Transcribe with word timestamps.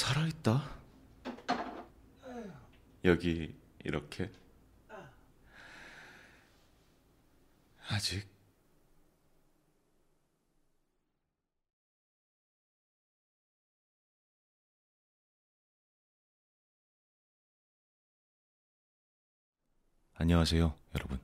나 0.00 0.14
살아있다. 0.14 0.80
여기 3.04 3.54
이렇게 3.84 4.30
아직 7.86 8.26
안녕하세요, 20.14 20.78
여러분. 20.94 21.20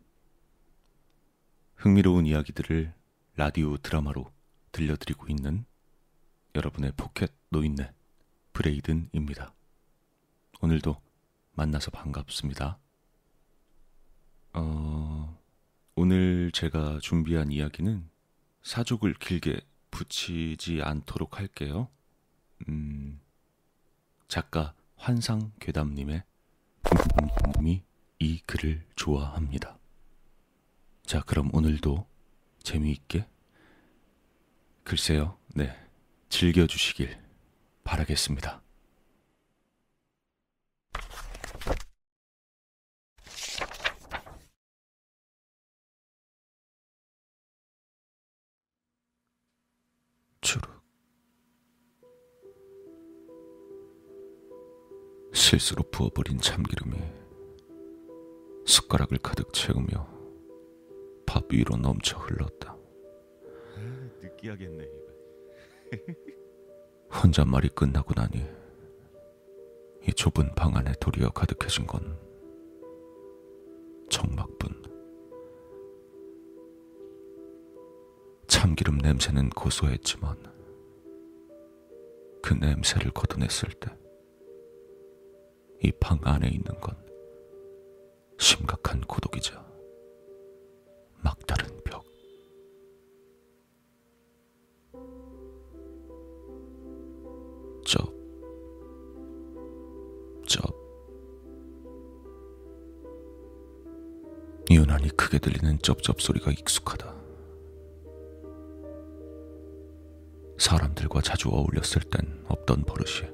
흥미로운 1.76 2.26
이야기들을 2.26 2.92
라디오 3.36 3.78
드라마로 3.78 4.30
들려드리고 4.72 5.28
있는 5.28 5.64
여러분의 6.54 6.92
포켓 6.96 7.32
노인네 7.50 7.90
브레이든입니다. 8.56 9.52
오늘도 10.62 10.96
만나서 11.52 11.90
반갑습니다. 11.90 12.78
어, 14.54 15.38
오늘 15.94 16.50
제가 16.52 16.98
준비한 17.02 17.52
이야기는 17.52 18.08
사족을 18.62 19.12
길게 19.12 19.60
붙이지 19.90 20.80
않도록 20.82 21.38
할게요. 21.38 21.90
음, 22.68 23.20
작가 24.26 24.72
환상 24.96 25.52
괴담님의 25.60 26.24
님이 27.58 27.82
이 28.18 28.40
글을 28.46 28.86
좋아합니다. 28.96 29.78
자, 31.04 31.20
그럼 31.20 31.50
오늘도 31.52 32.06
재미있게 32.62 33.26
글쎄요, 34.82 35.36
네, 35.48 35.76
즐겨주시길 36.30 37.25
바라겠습니다. 37.86 38.60
주룩 50.40 50.68
실수로 55.32 55.84
부어버린 55.90 56.38
참기름이 56.40 56.96
숟가락을 58.66 59.18
가득 59.18 59.52
채우며 59.52 60.08
밥 61.24 61.52
위로 61.52 61.76
넘쳐 61.76 62.18
흘렀다. 62.18 62.76
느끼하겠네 64.20 64.84
이거. 64.84 65.06
혼잣말이 67.12 67.68
끝나고 67.70 68.14
나니 68.14 68.44
이 70.06 70.12
좁은 70.12 70.54
방 70.54 70.76
안에 70.76 70.92
도리어 71.00 71.30
가득해진 71.30 71.86
건 71.86 72.16
정막뿐. 74.10 74.84
참기름 78.46 78.98
냄새는 78.98 79.50
고소했지만 79.50 80.36
그 82.42 82.54
냄새를 82.54 83.10
걷어냈을 83.12 83.70
때 83.80 83.90
이 85.82 85.92
방 86.00 86.18
안에 86.22 86.48
있는 86.48 86.64
건 86.80 86.96
심각한 88.38 89.00
고독이자 89.02 89.62
막다른 91.22 91.65
크게 105.36 105.38
들리는 105.38 105.78
쩝쩝 105.82 106.20
소리가 106.20 106.50
익숙하다. 106.50 107.14
사람들과 110.58 111.20
자주 111.20 111.48
어울렸을 111.50 112.02
땐 112.10 112.44
없던 112.48 112.84
버릇이 112.84 113.28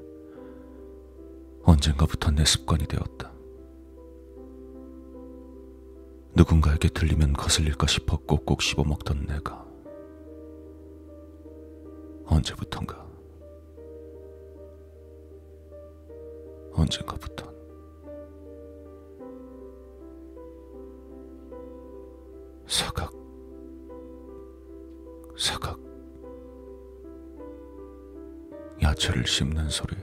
언젠가부터 1.63 2.33
내 2.33 2.45
습관이 2.45 2.87
되었다. 2.87 3.33
누군가에게 6.35 6.89
들리면 6.89 7.35
거슬릴까 7.35 7.87
싶어 7.87 8.17
꼭꼭 8.17 8.63
씹어먹던 8.63 9.27
내가 9.27 9.65
언제부턴가 12.27 13.07
언젠가부터 16.73 17.52
야채를 29.03 29.27
씹는 29.27 29.69
소리 29.69 29.97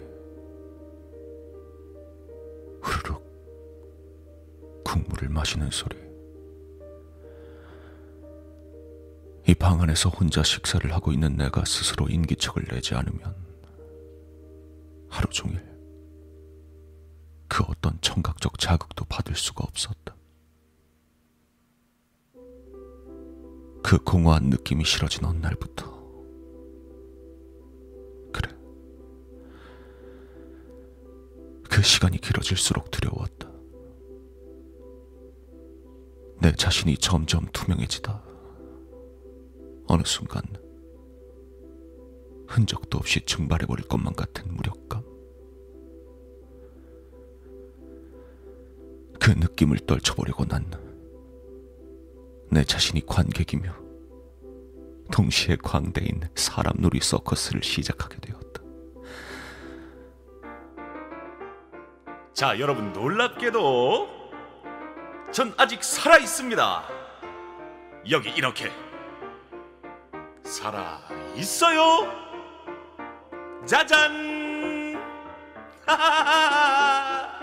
후루룩 2.81 3.23
국물을 4.83 5.29
마시는 5.29 5.69
소리 5.71 5.97
이 9.47 9.55
방 9.55 9.81
안에서 9.81 10.09
혼자 10.09 10.43
식사를 10.43 10.91
하고 10.93 11.13
있는 11.13 11.37
내가 11.37 11.63
스스로 11.65 12.07
인기척을 12.09 12.65
내지 12.65 12.93
않으면 12.93 13.35
하루 15.09 15.29
종일 15.29 15.65
그 17.47 17.63
어떤 17.67 17.97
청각적 18.01 18.59
자극도 18.59 19.05
받을 19.05 19.35
수가 19.35 19.63
없었다. 19.63 20.15
그 23.81 23.97
공허한 24.03 24.49
느낌이 24.49 24.83
싫어진 24.83 25.25
어느 25.25 25.37
날부터 25.37 25.88
시간이 31.99 32.19
길어질수록 32.21 32.91
두려웠다. 32.91 33.51
내 36.41 36.53
자신이 36.53 36.97
점점 36.97 37.45
투명해지다. 37.51 38.23
어느 39.87 40.03
순간 40.05 40.41
흔적도 42.47 42.97
없이 42.99 43.19
증발해버릴 43.25 43.89
것만 43.89 44.15
같은 44.15 44.47
무력감. 44.55 45.03
그 49.19 49.31
느낌을 49.31 49.79
떨쳐보려고 49.79 50.45
난 50.45 50.65
내 52.51 52.63
자신이 52.63 53.05
관객이며 53.05 53.75
동시에 55.11 55.57
광대인 55.57 56.21
사람놀이 56.33 56.99
서커스를 56.99 57.61
시작하게 57.61 58.17
되었다. 58.21 58.28
자 62.39 62.57
여러분 62.57 62.93
놀랍게도 62.93 64.31
전 65.33 65.53
아직 65.57 65.83
살아 65.83 66.17
있습니다. 66.17 66.83
여기 68.09 68.29
이렇게 68.29 68.71
살아 70.45 71.01
있어요. 71.35 72.07
짜잔. 73.65 74.95
하하하하. 75.85 77.38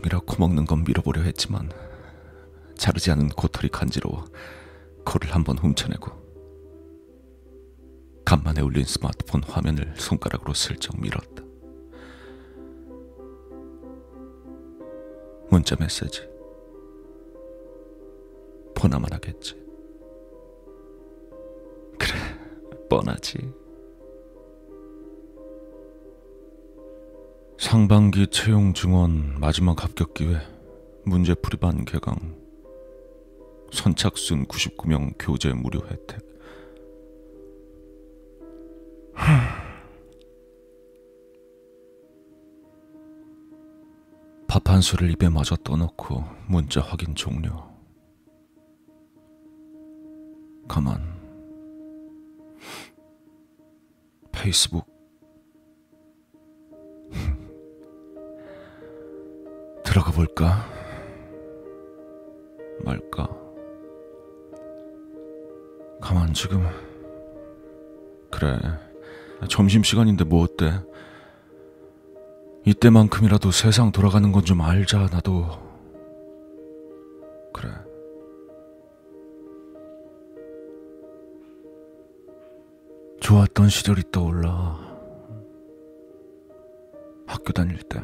중이라 0.00 0.20
코 0.26 0.36
먹는 0.38 0.64
건 0.64 0.84
밀어보려 0.84 1.22
했지만 1.22 1.70
자르지 2.76 3.10
않은 3.10 3.28
고털이 3.30 3.68
간지러워 3.70 4.24
코를 5.04 5.34
한번 5.34 5.58
훔쳐내고 5.58 6.10
간만에 8.24 8.60
울린 8.62 8.84
스마트폰 8.84 9.42
화면을 9.42 9.92
손가락으로 9.96 10.54
슬쩍 10.54 10.98
밀었다. 11.00 11.42
문자 15.50 15.74
메시지. 15.80 16.28
보나만 18.76 19.12
하겠지. 19.12 19.54
그래, 21.98 22.14
뻔하지. 22.88 23.52
상반기 27.70 28.26
채용 28.26 28.74
증원 28.74 29.38
마지막 29.38 29.84
합격 29.84 30.12
기회 30.12 30.40
문제 31.04 31.34
풀이반 31.34 31.84
개강 31.84 32.16
선착순 33.70 34.46
99명 34.46 35.14
교재 35.16 35.52
무료 35.52 35.78
혜택 35.86 36.18
밥 44.48 44.68
한 44.68 44.80
술을 44.80 45.12
입에 45.12 45.28
마저 45.28 45.54
떠넣고 45.54 46.24
문자 46.48 46.80
확인 46.80 47.14
종료. 47.14 47.52
가만. 50.66 51.00
페이스북. 54.32 54.89
들어가 59.90 60.12
볼까? 60.12 60.64
말까? 62.84 63.28
가만 66.00 66.32
지금. 66.32 66.64
그래. 68.30 68.56
점심시간인데 69.48 70.22
뭐 70.22 70.44
어때? 70.44 70.70
이때만큼이라도 72.64 73.50
세상 73.50 73.90
돌아가는 73.90 74.30
건 74.30 74.44
좀 74.44 74.60
알자, 74.60 75.08
나도. 75.10 75.48
그래. 77.52 77.72
좋았던 83.18 83.68
시절이 83.68 84.04
떠올라. 84.12 84.78
학교 87.26 87.52
다닐 87.52 87.76
때. 87.82 88.00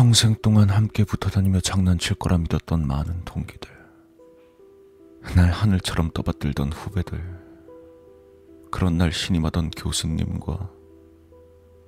평생 0.00 0.34
동안 0.36 0.70
함께 0.70 1.04
붙어 1.04 1.28
다니며 1.28 1.60
장난칠 1.60 2.16
거라 2.16 2.38
믿었던 2.38 2.86
많은 2.86 3.22
동기들. 3.26 3.70
날 5.36 5.50
하늘처럼 5.50 6.10
떠받들던 6.12 6.72
후배들. 6.72 7.22
그런 8.70 8.96
날 8.96 9.12
신임하던 9.12 9.72
교수님과 9.72 10.70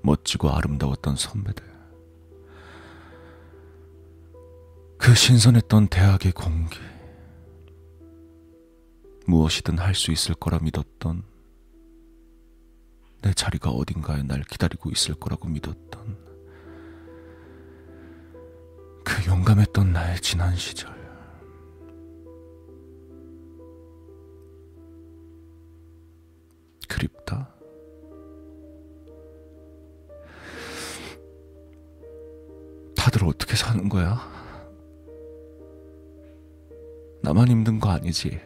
멋지고 0.03 0.51
아름다웠던 0.51 1.17
선배들. 1.17 1.65
그 4.99 5.15
신선했던 5.15 5.89
대학의 5.89 6.33
공기. 6.33 6.79
무엇이든 9.27 9.79
할 9.79 9.95
수 9.95 10.13
있을 10.13 10.35
거라 10.35 10.59
믿었던 10.59 11.23
내 13.23 13.33
자리가 13.33 13.71
어딘가에 13.71 14.23
날 14.23 14.43
기다리고 14.43 14.91
있을 14.91 15.15
거라고 15.15 15.49
믿었던 15.49 16.32
그 19.15 19.27
용감했던 19.31 19.93
나의 19.93 20.19
지난 20.21 20.57
시절. 20.57 20.91
그립다. 26.89 27.49
다들 32.97 33.25
어떻게 33.25 33.57
사는 33.57 33.89
거야? 33.89 34.21
나만 37.23 37.49
힘든 37.49 37.79
거 37.81 37.91
아니지? 37.91 38.41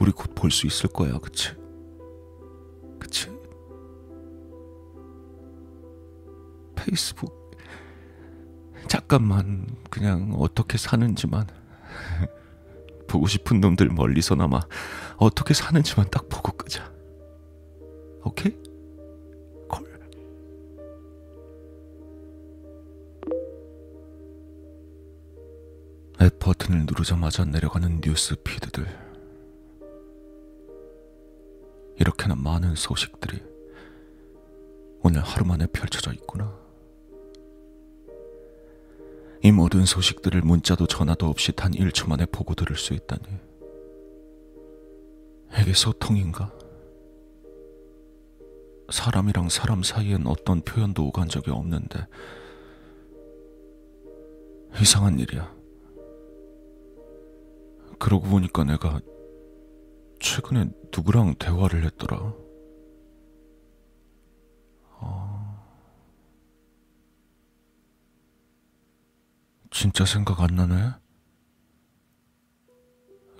우리 0.00 0.12
곧 0.12 0.34
볼 0.34 0.50
수 0.50 0.66
있을 0.66 0.88
거야, 0.90 1.18
그치? 1.18 1.50
페이스북. 6.88 7.50
잠깐만, 8.88 9.66
그냥 9.90 10.34
어떻게 10.38 10.78
사는지만. 10.78 11.46
보고 13.06 13.26
싶은 13.26 13.60
놈들 13.60 13.88
멀리서나마 13.88 14.60
어떻게 15.16 15.54
사는지만 15.54 16.10
딱 16.10 16.28
보고 16.28 16.52
끄자. 16.52 16.92
오케이? 18.22 18.54
콜. 19.66 19.86
앱 26.20 26.38
버튼을 26.38 26.80
누르자마자 26.86 27.44
내려가는 27.44 28.00
뉴스 28.02 28.34
피드들. 28.36 28.86
이렇게나 31.98 32.34
많은 32.36 32.74
소식들이 32.74 33.42
오늘 35.02 35.22
하루 35.22 35.46
만에 35.46 35.66
펼쳐져 35.66 36.12
있구나. 36.12 36.67
이 39.42 39.52
모든 39.52 39.84
소식들을 39.84 40.42
문자도 40.42 40.86
전화도 40.86 41.26
없이 41.26 41.52
단 41.52 41.72
1초 41.72 42.08
만에 42.08 42.26
보고 42.26 42.54
들을 42.54 42.76
수 42.76 42.94
있다니. 42.94 43.22
이게 45.60 45.72
소통인가? 45.72 46.52
사람이랑 48.90 49.48
사람 49.48 49.82
사이엔 49.82 50.26
어떤 50.26 50.62
표현도 50.62 51.06
오간 51.06 51.28
적이 51.28 51.50
없는데 51.50 52.06
이상한 54.80 55.18
일이야. 55.18 55.54
그러고 57.98 58.28
보니까 58.28 58.64
내가 58.64 59.00
최근에 60.20 60.70
누구랑 60.96 61.34
대화를 61.38 61.84
했더라. 61.84 62.34
진짜 69.80 70.04
생각 70.04 70.40
안 70.40 70.56
나네? 70.56 70.90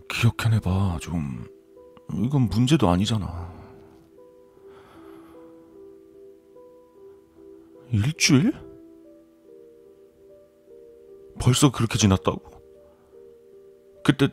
기억해내봐, 0.08 0.99
좀. 1.00 1.44
이건 2.14 2.43
문제도 2.43 2.88
아니잖아. 2.88 3.52
일주일? 7.90 8.52
벌써 11.40 11.73
그렇게 11.73 11.99
지났다고? 11.99 12.40
그때, 14.04 14.28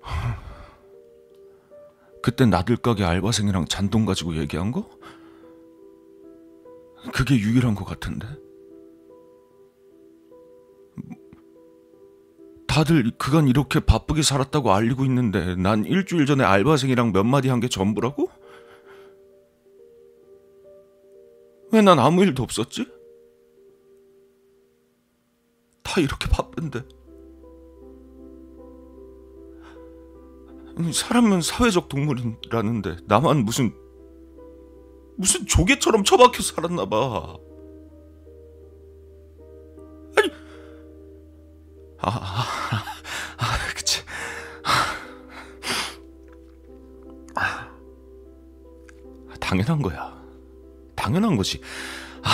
그때 2.22 2.46
나들가게 2.46 3.02
알바생이랑 3.02 3.64
잔돈 3.64 4.06
가지고 4.06 4.36
얘기한 4.36 4.70
거? 4.70 4.88
그게 7.12 7.34
유일한 7.34 7.74
것 7.74 7.84
같은데? 7.84 8.45
다들 12.68 13.10
그간 13.16 13.48
이렇게 13.48 13.80
바쁘게 13.80 14.22
살았다고 14.22 14.72
알리고 14.72 15.04
있는데 15.06 15.56
난 15.56 15.84
일주일 15.86 16.26
전에 16.26 16.44
알바생이랑 16.44 17.12
몇 17.12 17.24
마디 17.24 17.48
한 17.48 17.60
게 17.60 17.68
전부라고? 17.68 18.28
왜 21.72 21.82
난 21.82 21.98
아무 21.98 22.22
일도 22.22 22.42
없었지? 22.42 22.86
다 25.82 26.00
이렇게 26.00 26.28
바쁜데. 26.28 26.82
사람은 30.92 31.40
사회적 31.40 31.88
동물이라는데 31.88 32.96
나만 33.06 33.44
무슨 33.44 33.72
무슨 35.16 35.46
조개처럼 35.46 36.04
처박혀 36.04 36.42
살았나 36.42 36.86
봐. 36.86 37.38
아, 42.00 42.10
아, 42.10 42.84
아 43.38 43.58
그치. 43.74 44.02
아, 47.34 47.68
당연한 49.40 49.80
거야. 49.82 50.14
당연한 50.94 51.36
거지. 51.36 51.60
아, 52.22 52.30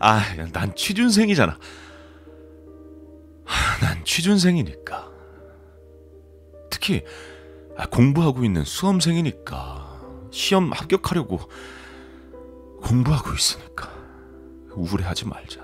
아, 0.00 0.22
난 0.52 0.74
취준생이잖아. 0.74 1.58
난 3.80 4.04
취준생이니까. 4.04 5.10
특히 6.70 7.04
공부하고 7.90 8.44
있는 8.44 8.64
수험생이니까. 8.64 9.88
시험 10.30 10.70
합격하려고 10.72 11.40
공부하고 12.82 13.32
있으니까 13.34 13.90
우울해하지 14.70 15.26
말자. 15.26 15.60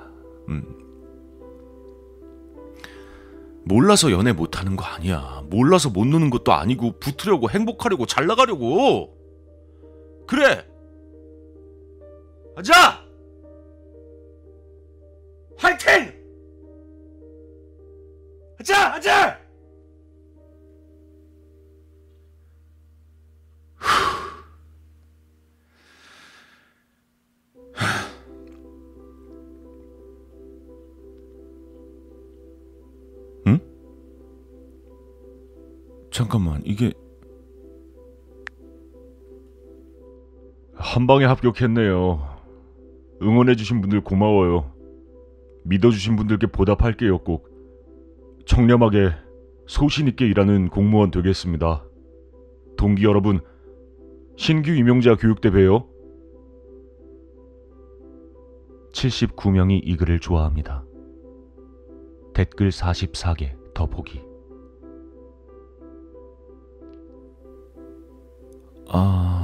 음. 0.49 0.86
몰라서 3.69 4.13
연애 4.13 4.33
못하는 4.33 4.77
거 4.77 4.85
아니야. 4.85 5.43
몰라서 5.51 5.91
못 5.91 6.07
노는 6.07 6.31
것도 6.31 6.53
아니고 6.53 7.01
붙으려고 7.01 7.51
행복하려고 7.51 8.07
잘 8.07 8.29
나가려고. 8.29 9.13
그래. 10.29 10.65
가자. 12.55 13.05
화이팅. 15.59 16.15
가자, 18.57 18.93
가자. 18.93 19.47
잠깐만 36.17 36.63
이게 36.65 36.95
한 40.73 41.07
방에 41.07 41.27
합격했네요. 41.27 42.23
응원해주신 43.21 43.83
분들 43.83 44.01
고마워요. 44.03 44.73
믿어주신 45.65 46.17
분들께 46.17 46.47
보답할게요, 46.47 47.19
꼭. 47.19 47.51
청렴하게, 48.47 49.11
소신있게 49.67 50.27
일하는 50.27 50.71
공무원 50.71 51.11
되겠습니다. 51.11 51.85
동기 52.79 53.05
여러분, 53.05 53.41
신규 54.39 54.71
임용자 54.71 55.17
교육대 55.17 55.51
봬요. 55.51 55.87
79명이 58.93 59.83
이 59.85 59.97
글을 59.99 60.21
좋아합니다. 60.21 60.83
댓글 62.33 62.71
44개 62.71 63.55
더 63.75 63.85
보기. 63.85 64.26
아 68.99 69.37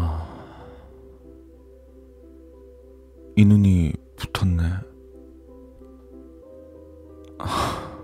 이 3.35 3.47
눈이 3.47 3.95
붙었네. 4.17 4.63
아, 7.39 7.99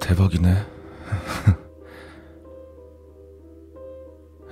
대박이네. 0.00 0.54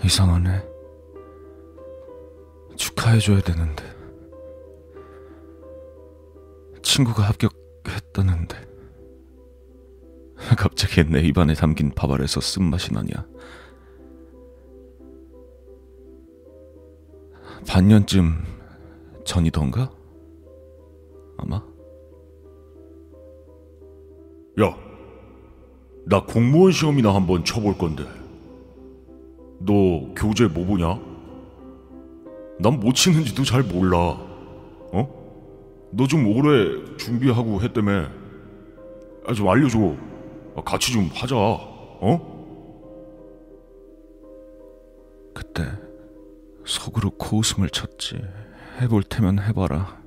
이상하네. 0.05 0.61
축하해줘야 2.77 3.41
되는데. 3.43 3.85
친구가 6.83 7.23
합격했다는데. 7.23 8.73
갑자기 10.59 11.05
내 11.05 11.21
입안에 11.21 11.55
담긴 11.55 11.93
밥알에서 11.95 12.41
쓴맛이 12.41 12.93
나냐. 12.93 13.25
반년쯤 17.73 18.35
전이던가? 19.25 19.91
아마? 21.39 21.57
야, 24.61 24.77
나 26.05 26.23
공무원 26.23 26.71
시험이나 26.71 27.15
한번 27.15 27.43
쳐볼 27.43 27.79
건데. 27.79 28.05
너 29.61 29.73
교재 30.15 30.49
뭐 30.49 30.67
보냐? 30.67 31.01
난 32.61 32.79
뭐 32.79 32.93
치는지도 32.93 33.43
잘 33.43 33.63
몰라. 33.63 33.97
어? 34.93 35.89
너 35.93 36.07
좀 36.07 36.27
오래 36.27 36.85
준비하고 36.99 37.63
했다며. 37.63 38.05
아, 39.27 39.33
좀 39.33 39.49
알려줘. 39.49 39.97
아, 40.57 40.61
같이 40.63 40.93
좀 40.93 41.09
하자. 41.15 41.35
어? 41.39 42.33
그때 45.35 45.63
속으로 46.65 47.11
코웃음을 47.11 47.71
쳤지. 47.71 48.21
해볼 48.81 49.03
테면 49.05 49.41
해봐라. 49.41 50.01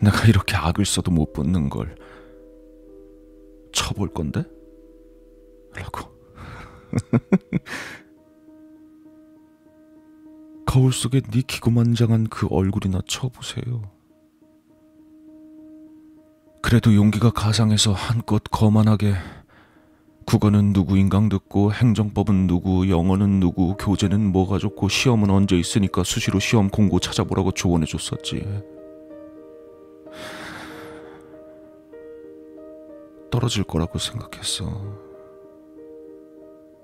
내가 0.00 0.26
이렇게 0.26 0.56
악을 0.56 0.84
써도 0.86 1.10
못 1.10 1.32
붙는 1.32 1.68
걸 1.68 1.94
쳐볼 3.72 4.08
건데? 4.14 4.44
라고. 5.74 6.10
거울 10.66 10.92
속에 10.92 11.20
네 11.20 11.42
기고만장한 11.42 12.28
그 12.28 12.46
얼굴이나 12.48 13.00
쳐보세요. 13.06 13.82
그래도 16.62 16.94
용기가 16.94 17.30
가상해서 17.30 17.92
한껏 17.92 18.42
거만하게 18.50 19.14
국어는 20.30 20.72
누구 20.72 20.96
인강 20.96 21.28
듣고 21.28 21.72
행정법은 21.72 22.46
누구 22.46 22.88
영어는 22.88 23.40
누구 23.40 23.76
교재는 23.76 24.30
뭐가 24.30 24.58
좋고 24.58 24.88
시험은 24.88 25.28
언제 25.28 25.58
있으니까 25.58 26.04
수시로 26.04 26.38
시험 26.38 26.68
공고 26.68 27.00
찾아보라고 27.00 27.50
조언해 27.50 27.84
줬었지. 27.84 28.46
떨어질 33.28 33.64
거라고 33.64 33.98
생각했어. 33.98 34.96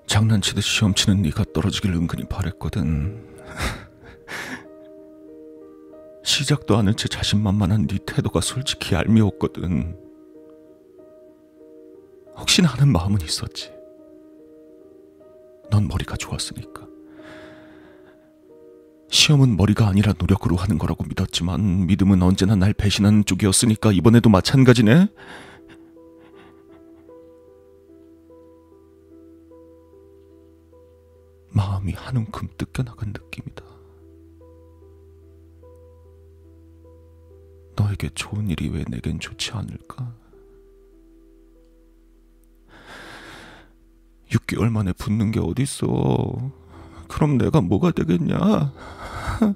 장난치듯 0.07 0.61
시험 0.61 0.93
치는 0.93 1.21
네가 1.21 1.45
떨어지길 1.53 1.93
은근히 1.93 2.25
바랬거든. 2.25 3.23
시작도 6.21 6.75
않은 6.75 6.97
채 6.97 7.07
자신만만한 7.07 7.87
네 7.87 7.97
태도가 8.05 8.41
솔직히 8.41 8.93
얄미웠거든. 8.93 10.06
혹시나 12.37 12.69
하는 12.69 12.91
마음은 12.91 13.21
있었지. 13.21 13.71
넌 15.69 15.87
머리가 15.87 16.15
좋았으니까. 16.15 16.87
시험은 19.09 19.55
머리가 19.57 19.87
아니라 19.87 20.13
노력으로 20.17 20.55
하는 20.55 20.77
거라고 20.77 21.03
믿었지만 21.05 21.87
믿음은 21.87 22.21
언제나 22.21 22.55
날 22.55 22.73
배신하는 22.73 23.25
쪽이었으니까 23.25 23.91
이번에도 23.91 24.29
마찬가지네. 24.29 25.07
마음이 31.49 31.93
한 31.93 32.17
움큼 32.17 32.47
뜯겨나간 32.57 33.13
느낌이다. 33.13 33.65
너에게 37.75 38.09
좋은 38.13 38.49
일이 38.49 38.69
왜 38.69 38.83
내겐 38.89 39.19
좋지 39.19 39.51
않을까? 39.51 40.13
6개월 44.31 44.69
만에 44.69 44.93
붙는 44.93 45.31
게 45.31 45.39
어딨어. 45.39 46.51
그럼 47.07 47.37
내가 47.37 47.61
뭐가 47.61 47.91
되겠냐? 47.91 48.37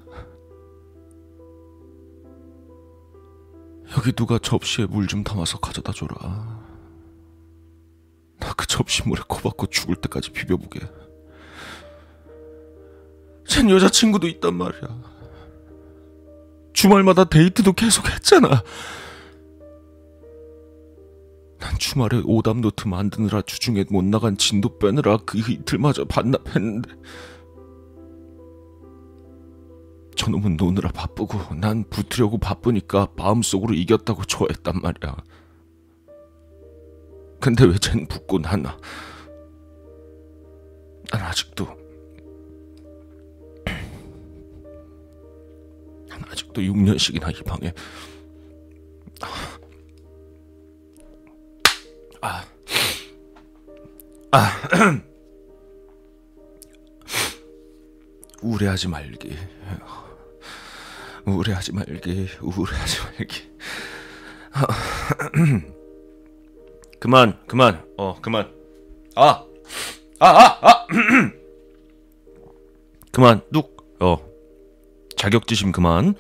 여기 3.98 4.12
누가 4.14 4.38
접시에 4.38 4.86
물 4.86 5.08
좀 5.08 5.24
담아서 5.24 5.60
가져다 5.60 5.92
줘라. 5.92 6.62
나 8.40 8.54
그 8.56 8.66
접시 8.66 9.08
물에 9.08 9.22
코박고 9.28 9.68
죽을 9.68 9.96
때까지 9.96 10.32
비벼보게. 10.32 10.80
쟨 13.46 13.70
여자친구도 13.70 14.28
있단 14.28 14.56
말이야. 14.56 15.12
주말마다 16.74 17.26
데이트도 17.26 17.74
계속 17.74 18.10
했잖아. 18.10 18.64
난 21.62 21.78
주말에 21.78 22.22
오답 22.26 22.58
노트 22.58 22.88
만드느라 22.88 23.44
주중에 23.44 23.86
못 23.90 24.04
나간 24.04 24.36
진도 24.36 24.78
빼느라 24.80 25.18
그 25.26 25.38
이틀마저 25.38 26.06
반납했는데. 26.06 26.90
저놈은 30.16 30.58
노느라 30.58 30.92
바쁘고 30.92 31.56
난 31.56 31.84
붙으려고 31.90 32.38
바쁘니까 32.38 33.10
마음속으로 33.16 33.74
이겼다고 33.76 34.24
좋아했단 34.26 34.82
말이야. 34.82 35.16
근데 37.40 37.66
왜 37.66 37.76
쟨 37.78 38.06
붙고 38.08 38.40
난, 38.40 38.62
난 38.64 38.76
아직도 41.12 41.66
난 46.08 46.22
아직도 46.30 46.62
6년씩이나 46.62 47.36
이 47.40 47.44
방에 47.44 47.74
아, 52.22 52.46
아, 54.32 54.52
우울해하지 58.44 58.88
말기. 58.88 59.36
우울해하지 61.26 61.74
말기. 61.74 62.30
우울해하지 62.42 62.98
말기. 63.18 63.52
그만, 67.00 67.40
그만. 67.48 67.84
어, 67.98 68.20
그만. 68.22 68.52
아, 69.16 69.44
아, 70.20 70.28
아, 70.28 70.60
아. 70.62 70.88
그만. 73.12 73.42
뚝. 73.52 73.96
어. 74.00 74.18
자격지심 75.18 75.72
그만. 75.72 76.16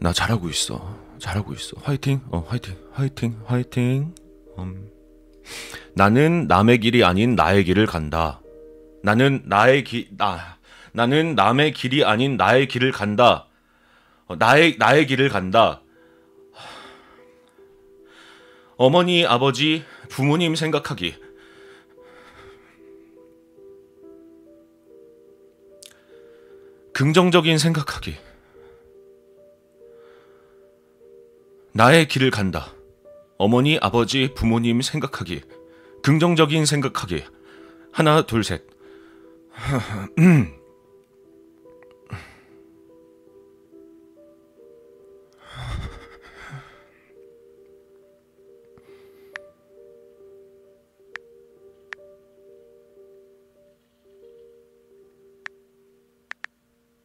나 0.00 0.12
잘하고 0.12 0.48
있어. 0.48 0.96
잘하고 1.18 1.52
있어. 1.54 1.76
화이팅. 1.82 2.20
어, 2.30 2.44
화이팅. 2.48 2.76
화이팅. 2.92 3.42
화이팅. 3.46 4.14
음. 4.58 4.90
나는 5.94 6.46
남의 6.46 6.78
길이 6.80 7.04
아닌 7.04 7.34
나의 7.34 7.64
길을 7.64 7.86
간다. 7.86 8.40
나는 9.02 9.42
나의 9.46 9.84
길, 9.84 10.08
나, 10.16 10.58
나는 10.92 11.34
남의 11.34 11.72
길이 11.72 12.04
아닌 12.04 12.36
나의 12.36 12.68
길을 12.68 12.92
간다. 12.92 13.48
어, 14.26 14.36
나의, 14.36 14.76
나의 14.78 15.06
길을 15.06 15.28
간다. 15.28 15.82
어머니, 18.76 19.26
아버지, 19.26 19.84
부모님 20.08 20.54
생각하기. 20.54 21.16
긍정적인 26.92 27.58
생각하기. 27.58 28.16
나의 31.72 32.08
길을 32.08 32.30
간다. 32.30 32.72
어머니, 33.38 33.78
아버지, 33.80 34.34
부모님 34.34 34.82
생각하기. 34.82 35.42
긍정적인 36.02 36.66
생각하기. 36.66 37.22
하나, 37.92 38.22
둘, 38.22 38.42
셋. 38.42 38.66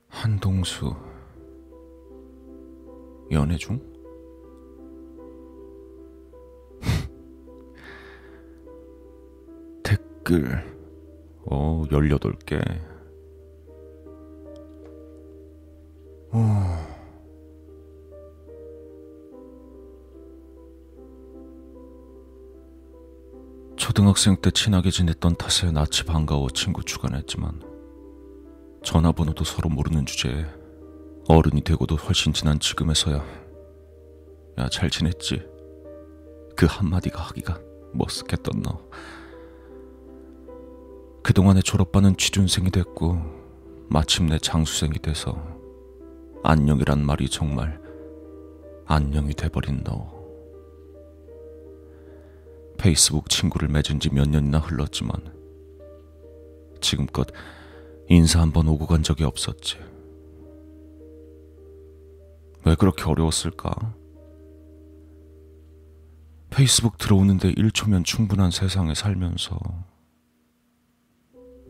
한동수 0.09 0.95
연애 3.31 3.55
중? 3.57 3.92
댓글 10.33 10.63
어 11.45 11.83
18개 11.89 12.59
어. 16.31 16.93
초등학생 23.75 24.35
때 24.37 24.49
친하게 24.49 24.89
지냈던 24.89 25.35
탓에 25.35 25.71
낯이 25.71 26.03
반가워 26.07 26.49
친구 26.49 26.83
추가했지만 26.83 27.61
전화번호도 28.83 29.43
서로 29.43 29.69
모르는 29.69 30.05
주제에 30.07 30.45
어른이 31.27 31.61
되고도 31.63 31.95
훨씬 31.95 32.33
지난 32.33 32.59
지금에서야 32.59 33.23
야 34.57 34.69
잘 34.69 34.89
지냈지? 34.89 35.43
그 36.55 36.65
한마디가 36.67 37.21
하기가 37.21 37.59
머쓱했던 37.93 38.61
너 38.63 38.79
그동안의 41.23 41.63
졸업반은 41.63 42.17
취준생이 42.17 42.69
됐고 42.71 43.17
마침내 43.89 44.37
장수생이 44.37 44.99
돼서 44.99 45.41
안녕이란 46.43 47.05
말이 47.05 47.29
정말 47.29 47.81
안녕이 48.85 49.33
돼버린 49.33 49.83
너 49.83 50.11
페이스북 52.77 53.29
친구를 53.29 53.69
맺은 53.69 53.99
지 53.99 54.09
몇 54.09 54.27
년이나 54.27 54.59
흘렀지만 54.59 55.11
지금껏 56.81 57.27
인사 58.09 58.41
한번 58.41 58.67
오고 58.67 58.85
간 58.87 59.01
적이 59.01 59.23
없었지. 59.23 59.77
왜 62.65 62.75
그렇게 62.75 63.05
어려웠을까? 63.05 63.95
페이스북 66.49 66.97
들어오는데 66.97 67.53
1초면 67.53 68.03
충분한 68.03 68.51
세상에 68.51 68.93
살면서 68.93 69.57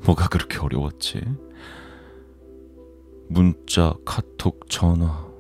뭐가 0.06 0.28
그렇게 0.28 0.58
어려웠지? 0.60 1.22
문자, 3.30 3.96
카톡, 4.06 4.70
전화 4.70 5.32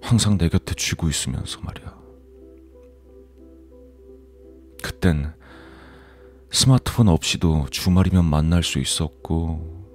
항상 0.00 0.36
내 0.36 0.48
곁에 0.48 0.74
쥐고 0.74 1.08
있으면서 1.08 1.60
말이야. 1.60 2.02
그땐 4.82 5.32
스마트폰 6.50 7.08
없이도 7.08 7.66
주말이면 7.70 8.24
만날 8.24 8.62
수 8.62 8.78
있었고 8.78 9.86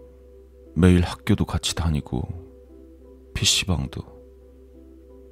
매일 0.75 1.01
학교도 1.01 1.45
같이 1.45 1.75
다니고 1.75 2.21
PC방도 3.33 4.01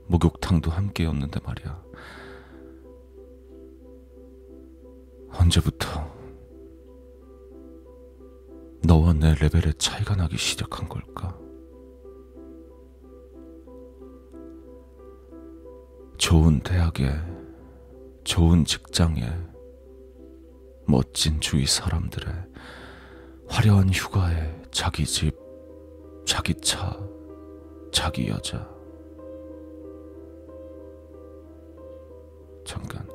목욕탕도 0.08 0.72
함께였는데 0.72 1.40
말이야. 1.44 1.84
언제부터 5.32 6.15
너와 8.86 9.14
내 9.14 9.34
레벨의 9.34 9.74
차이가 9.80 10.16
나기 10.16 10.38
시작한 10.38 10.88
걸까? 10.88 11.36
좋은 16.18 16.60
대학에, 16.60 17.12
좋은 18.24 18.64
직장에, 18.64 19.28
멋진 20.86 21.40
주위 21.40 21.66
사람들의 21.66 22.32
화려한 23.48 23.90
휴가에 23.90 24.62
자기 24.70 25.04
집, 25.04 25.36
자기 26.26 26.54
차, 26.62 26.96
자기 27.92 28.28
여자. 28.28 28.70
잠깐. 32.66 33.08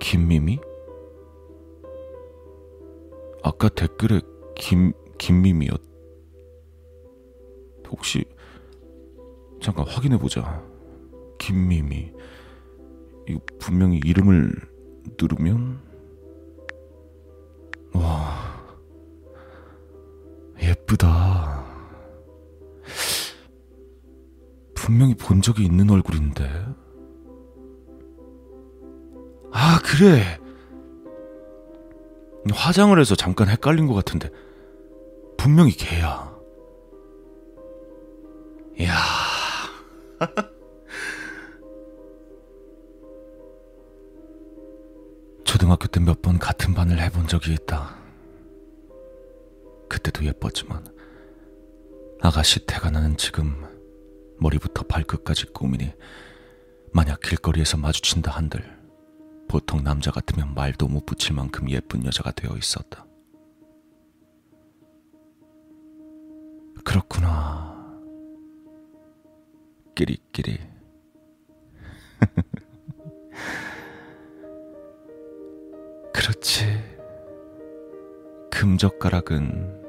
김미미? 0.00 0.58
아까 3.42 3.68
댓글에 3.68 4.20
김, 4.56 4.92
김미미였. 5.18 5.80
혹시, 7.88 8.24
잠깐 9.60 9.86
확인해 9.86 10.18
보자. 10.18 10.62
김미미. 11.38 12.12
이거 13.28 13.40
분명히 13.58 14.00
이름을 14.04 14.52
누르면, 15.20 15.80
와, 17.94 18.60
예쁘다. 20.62 21.64
분명히 24.74 25.14
본 25.14 25.42
적이 25.42 25.64
있는 25.64 25.90
얼굴인데. 25.90 26.44
아, 29.52 29.78
그래. 29.82 30.39
화장을 32.52 32.98
해서 32.98 33.14
잠깐 33.14 33.48
헷갈린 33.48 33.86
것 33.86 33.94
같은데 33.94 34.30
분명히 35.36 35.72
걔야. 35.72 36.30
이야. 38.78 38.94
초등학교 45.44 45.86
때 45.88 46.00
몇 46.00 46.22
번 46.22 46.38
같은 46.38 46.74
반을 46.74 47.00
해본 47.00 47.26
적이 47.26 47.54
있다. 47.54 47.96
그때도 49.88 50.24
예뻤지만 50.24 50.86
아가씨 52.22 52.64
태가 52.66 52.90
나는 52.90 53.16
지금 53.16 53.64
머리부터 54.38 54.84
발끝까지 54.84 55.46
꾸미니 55.46 55.92
만약 56.92 57.20
길거리에서 57.20 57.76
마주친다 57.76 58.30
한들 58.30 58.62
보통 59.50 59.82
남자 59.82 60.12
같으면 60.12 60.54
말도 60.54 60.86
못 60.86 61.04
붙일 61.04 61.34
만큼 61.34 61.68
예쁜 61.70 62.04
여자가 62.04 62.30
되어 62.30 62.56
있었다. 62.56 63.04
그렇구나. 66.84 68.00
끼리끼리. 69.96 70.60
그렇지. 76.14 76.80
금젓가락은 78.52 79.82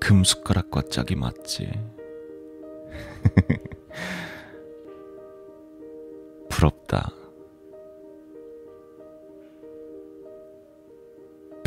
금숟가락과 0.00 0.82
짝이 0.90 1.14
맞지. 1.14 1.70
부럽다. 6.50 7.21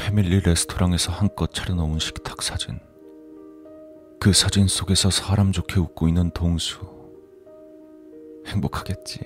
패밀리 0.05 0.39
레스토랑에서 0.39 1.11
한껏 1.11 1.51
차려놓은 1.51 1.97
식탁 1.97 2.43
사진. 2.43 2.79
그 4.19 4.33
사진 4.33 4.67
속에서 4.67 5.09
사람 5.09 5.51
좋게 5.51 5.79
웃고 5.79 6.07
있는 6.07 6.29
동수. 6.29 6.79
행복하겠지. 8.45 9.21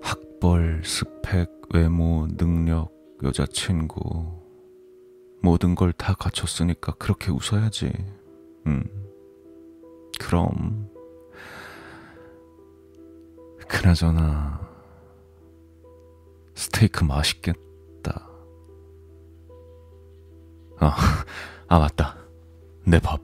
학벌, 0.00 0.80
스펙, 0.86 1.50
외모, 1.74 2.26
능력, 2.34 2.90
여자친구. 3.22 4.40
모든 5.42 5.74
걸 5.74 5.92
다 5.92 6.14
갖췄으니까 6.14 6.92
그렇게 6.94 7.30
웃어야지. 7.30 7.92
음. 8.68 8.84
그럼. 10.18 10.88
그나저나, 13.68 14.66
스테이크 16.54 17.04
맛있겠다. 17.04 17.71
아, 20.82 20.96
아 21.68 21.78
맞다. 21.78 22.16
내 22.84 22.98
밥. 22.98 23.20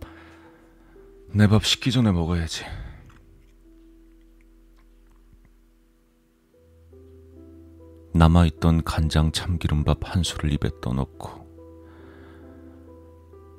내 1.33 1.49
밥 1.49 1.64
식기 1.64 1.90
전에 1.90 2.12
먹어야지. 2.12 2.64
남아있던 8.14 8.85
간장 8.85 9.33
참기름밥 9.33 9.99
한 10.03 10.23
술을 10.23 10.53
입에 10.53 10.71
떠넣고 10.81 11.47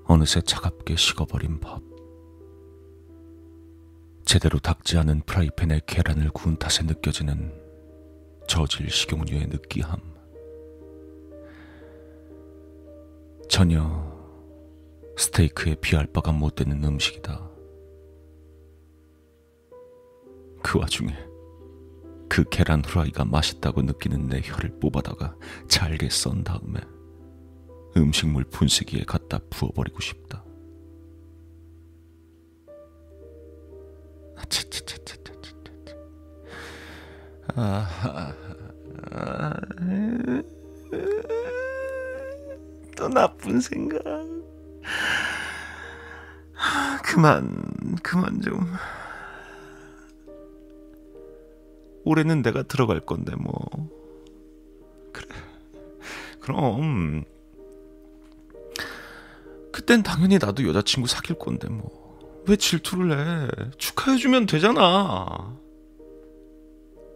어느새 0.06 0.42
차갑게 0.42 0.96
식어버린 0.96 1.60
밥. 1.60 1.82
제대로 4.26 4.60
닦지 4.60 4.98
않은 4.98 5.22
프라이팬에 5.26 5.82
계란을 5.86 6.30
구운 6.32 6.58
탓에 6.58 6.84
느껴지는 6.84 7.54
저질 8.48 8.90
식용유의 8.90 9.48
느끼함. 9.48 10.09
전혀 13.50 13.82
스테이크에 15.18 15.76
비할 15.82 16.06
바가 16.06 16.32
못 16.32 16.56
되는 16.56 16.82
음식이다. 16.84 17.50
그 20.64 20.80
와중에 20.80 21.14
그 22.30 22.44
계란 22.50 22.86
후라이가 22.86 23.26
맛있다고 23.26 23.82
느끼는 23.82 24.28
내 24.28 24.40
혀를 24.42 24.80
뽑아다가 24.80 25.36
잘게 25.68 26.10
썬 26.10 26.44
다음에 26.44 26.80
음식물 27.98 28.44
분쇄기에 28.44 29.04
갖다 29.06 29.40
부어버리고 29.50 30.00
싶다. 30.00 30.46
차차차차차차. 34.48 35.96
아, 37.56 38.34
아, 39.12 39.54
또 43.00 43.08
나쁜 43.08 43.62
생각. 43.62 44.04
아, 46.54 47.00
그만, 47.02 47.64
그만 48.04 48.42
좀. 48.42 48.70
올해는 52.04 52.42
내가 52.42 52.64
들어갈 52.64 53.00
건데 53.00 53.34
뭐. 53.38 53.56
그래. 55.14 55.28
그럼 56.42 57.24
그땐 59.72 60.04
당연히 60.04 60.38
나도 60.38 60.68
여자친구 60.68 61.08
사귈 61.08 61.40
건데 61.40 61.70
뭐. 61.70 62.20
왜 62.48 62.58
질투를 62.58 63.18
해? 63.18 63.48
축하해주면 63.78 64.46
되잖아. 64.46 65.58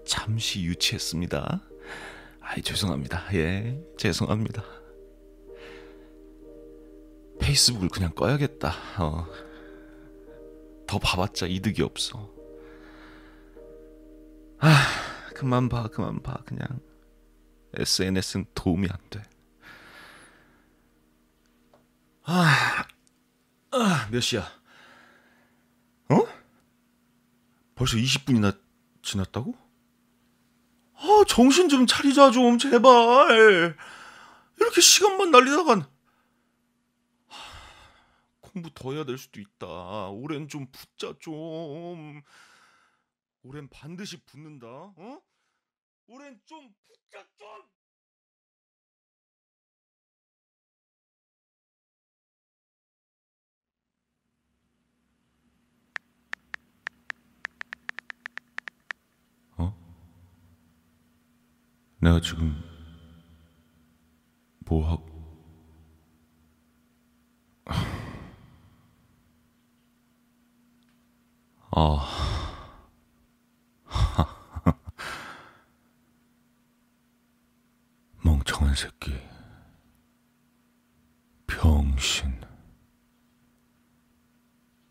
잠시 0.05 0.63
유치했습니다. 0.63 1.61
아이, 2.39 2.61
죄송합니다. 2.61 3.23
예, 3.33 3.83
죄송합니다. 3.97 4.63
페이스북을 7.43 7.89
그냥 7.89 8.11
꺼야겠다. 8.15 8.73
어. 8.99 9.27
더 10.87 10.97
봐봤자 10.97 11.47
이득이 11.47 11.81
없어. 11.81 12.31
아, 14.59 14.69
그만 15.35 15.67
봐, 15.67 15.89
그만 15.89 16.23
봐, 16.23 16.41
그냥. 16.45 16.65
SNS는 17.75 18.45
도움이 18.55 18.87
안 18.89 18.97
돼. 19.09 19.21
아, 22.23 22.85
아, 23.71 24.07
몇 24.09 24.21
시야? 24.21 24.47
어? 26.09 26.25
벌써 27.75 27.97
20분이나 27.97 28.57
지났다고? 29.01 29.53
아, 30.95 31.23
정신 31.27 31.67
좀 31.67 31.87
차리자 31.87 32.31
좀 32.31 32.57
제발. 32.57 33.75
이렇게 34.59 34.79
시간만 34.79 35.31
날리다간 35.31 35.81
하, 35.81 35.92
공부 38.53 38.69
더 38.73 38.93
해야 38.93 39.03
될 39.03 39.17
수도 39.17 39.41
있다. 39.41 40.09
올해는 40.09 40.47
좀 40.47 40.67
붙자 40.71 41.13
좀. 41.19 42.21
올해는 43.41 43.67
반드시 43.69 44.17
붙는다. 44.25 44.67
어? 44.67 45.21
올해는 46.07 46.39
좀 46.45 46.73
붙자 46.87 47.25
좀. 47.37 47.47
어? 59.57 59.73
내가 62.01 62.21
지금 62.21 62.53
뭐 64.65 64.87
하고 64.89 65.12
아 71.75 72.07
멍청한 78.23 78.75
새끼. 78.75 79.11
병신. 81.47 82.39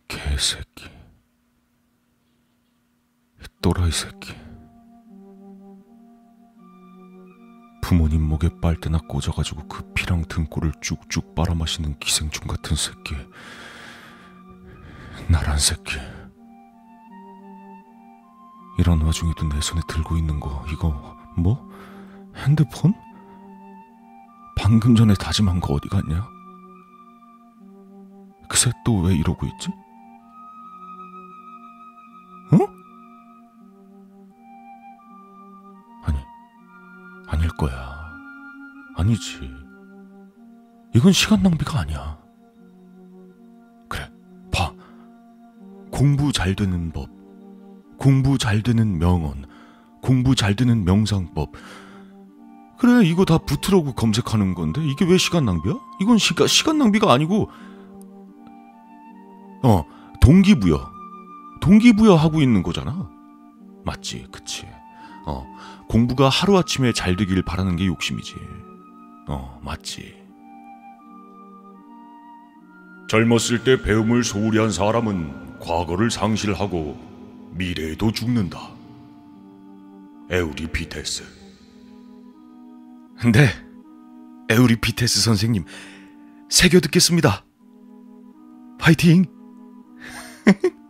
개새끼. 0.09 0.91
또라이 3.61 3.93
새끼. 3.93 4.35
부모님 7.81 8.23
목에 8.23 8.49
빨대나 8.61 8.99
꽂아가지고 9.09 9.69
그 9.69 9.93
피랑 9.93 10.25
등골을 10.25 10.73
쭉쭉 10.81 11.37
빨아마시는 11.37 12.01
기생충 12.01 12.49
같은 12.49 12.75
새끼. 12.75 13.15
나란 15.29 15.59
새끼 15.59 16.01
이런 18.79 19.01
와중에도 19.03 19.49
내 19.49 19.61
손에 19.61 19.81
들고 19.87 20.17
있는 20.17 20.41
거 20.41 20.65
이거 20.73 21.17
뭐? 21.37 21.71
핸드폰? 22.37 22.95
방금 24.57 24.95
전에 24.95 25.15
다짐한 25.15 25.61
거 25.61 25.75
어디 25.75 25.89
갔냐? 25.89 26.27
그새 28.49 28.71
또 28.85 29.01
왜 29.03 29.15
이러고 29.15 29.47
있지? 29.47 29.71
어? 32.53 32.59
아니, 36.05 36.19
아닐 37.29 37.49
거야. 37.57 38.13
아니지. 38.97 39.51
이건 40.95 41.13
시간 41.13 41.43
낭비가 41.43 41.81
아니야. 41.81 42.19
그래, 43.89 44.07
봐. 44.53 44.73
공부 45.91 46.31
잘 46.31 46.55
되는 46.55 46.91
법, 46.93 47.09
공부 48.03 48.37
잘 48.37 48.63
되는 48.63 48.99
명언, 48.99 49.47
공부 50.01 50.35
잘 50.35 50.57
되는 50.57 50.85
명상법. 50.85 51.53
그래, 52.77 53.07
이거 53.07 53.25
다 53.25 53.39
붙으라고 53.39 53.95
검색하는 53.95 54.57
건데 54.57 54.85
이게 54.85 55.05
왜 55.05 55.17
시간 55.19 55.45
낭비야? 55.45 55.75
이건 56.01 56.19
시가, 56.19 56.49
시간 56.49 56.79
낭비가 56.79 57.13
아니고 57.13 57.49
어, 59.63 59.85
동기부여. 60.21 60.91
동기부여 61.61 62.17
하고 62.17 62.43
있는 62.43 62.65
거잖아. 62.65 63.09
맞지, 63.85 64.27
그치. 64.33 64.67
어, 65.25 65.47
공부가 65.89 66.29
하루아침에 66.29 66.93
잘 66.93 67.15
되길 67.15 67.45
바라는 67.45 67.77
게 67.77 67.87
욕심이지. 67.87 68.35
어, 69.29 69.61
맞지. 69.63 70.13
젊었을 73.09 73.63
때 73.63 73.81
배움을 73.81 74.25
소홀히 74.25 74.59
한 74.59 74.73
사람은 74.73 75.61
과거를 75.61 76.11
상실하고 76.11 77.12
미래에도 77.55 78.11
죽는다. 78.13 78.59
에우리피테스. 80.31 81.25
네, 83.33 83.49
에우리피테스 84.49 85.21
선생님, 85.21 85.65
새겨 86.49 86.81
듣겠습니다. 86.81 87.45
파이팅! 88.79 89.27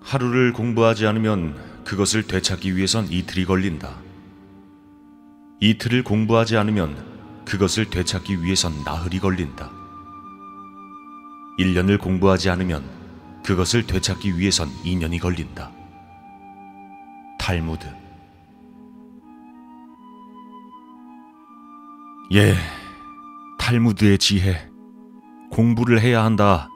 하루를 0.00 0.52
공부하지 0.52 1.06
않으면 1.06 1.54
그것을 1.84 2.24
되찾기 2.24 2.76
위해선 2.76 3.06
이틀이 3.10 3.44
걸린다. 3.44 3.94
이틀을 5.60 6.02
공부하지 6.02 6.56
않으면 6.56 7.44
그것을 7.44 7.90
되찾기 7.90 8.42
위해선 8.42 8.82
나흘이 8.84 9.20
걸린다. 9.20 9.70
1년을 11.58 12.00
공부하지 12.00 12.48
않으면 12.50 12.99
그것을 13.44 13.86
되찾기 13.86 14.38
위해선 14.38 14.68
2년이 14.84 15.20
걸린다. 15.20 15.70
탈무드. 17.38 17.86
예, 22.32 22.54
탈무드의 23.58 24.18
지혜. 24.18 24.70
공부를 25.50 26.00
해야 26.00 26.24
한다. 26.24 26.68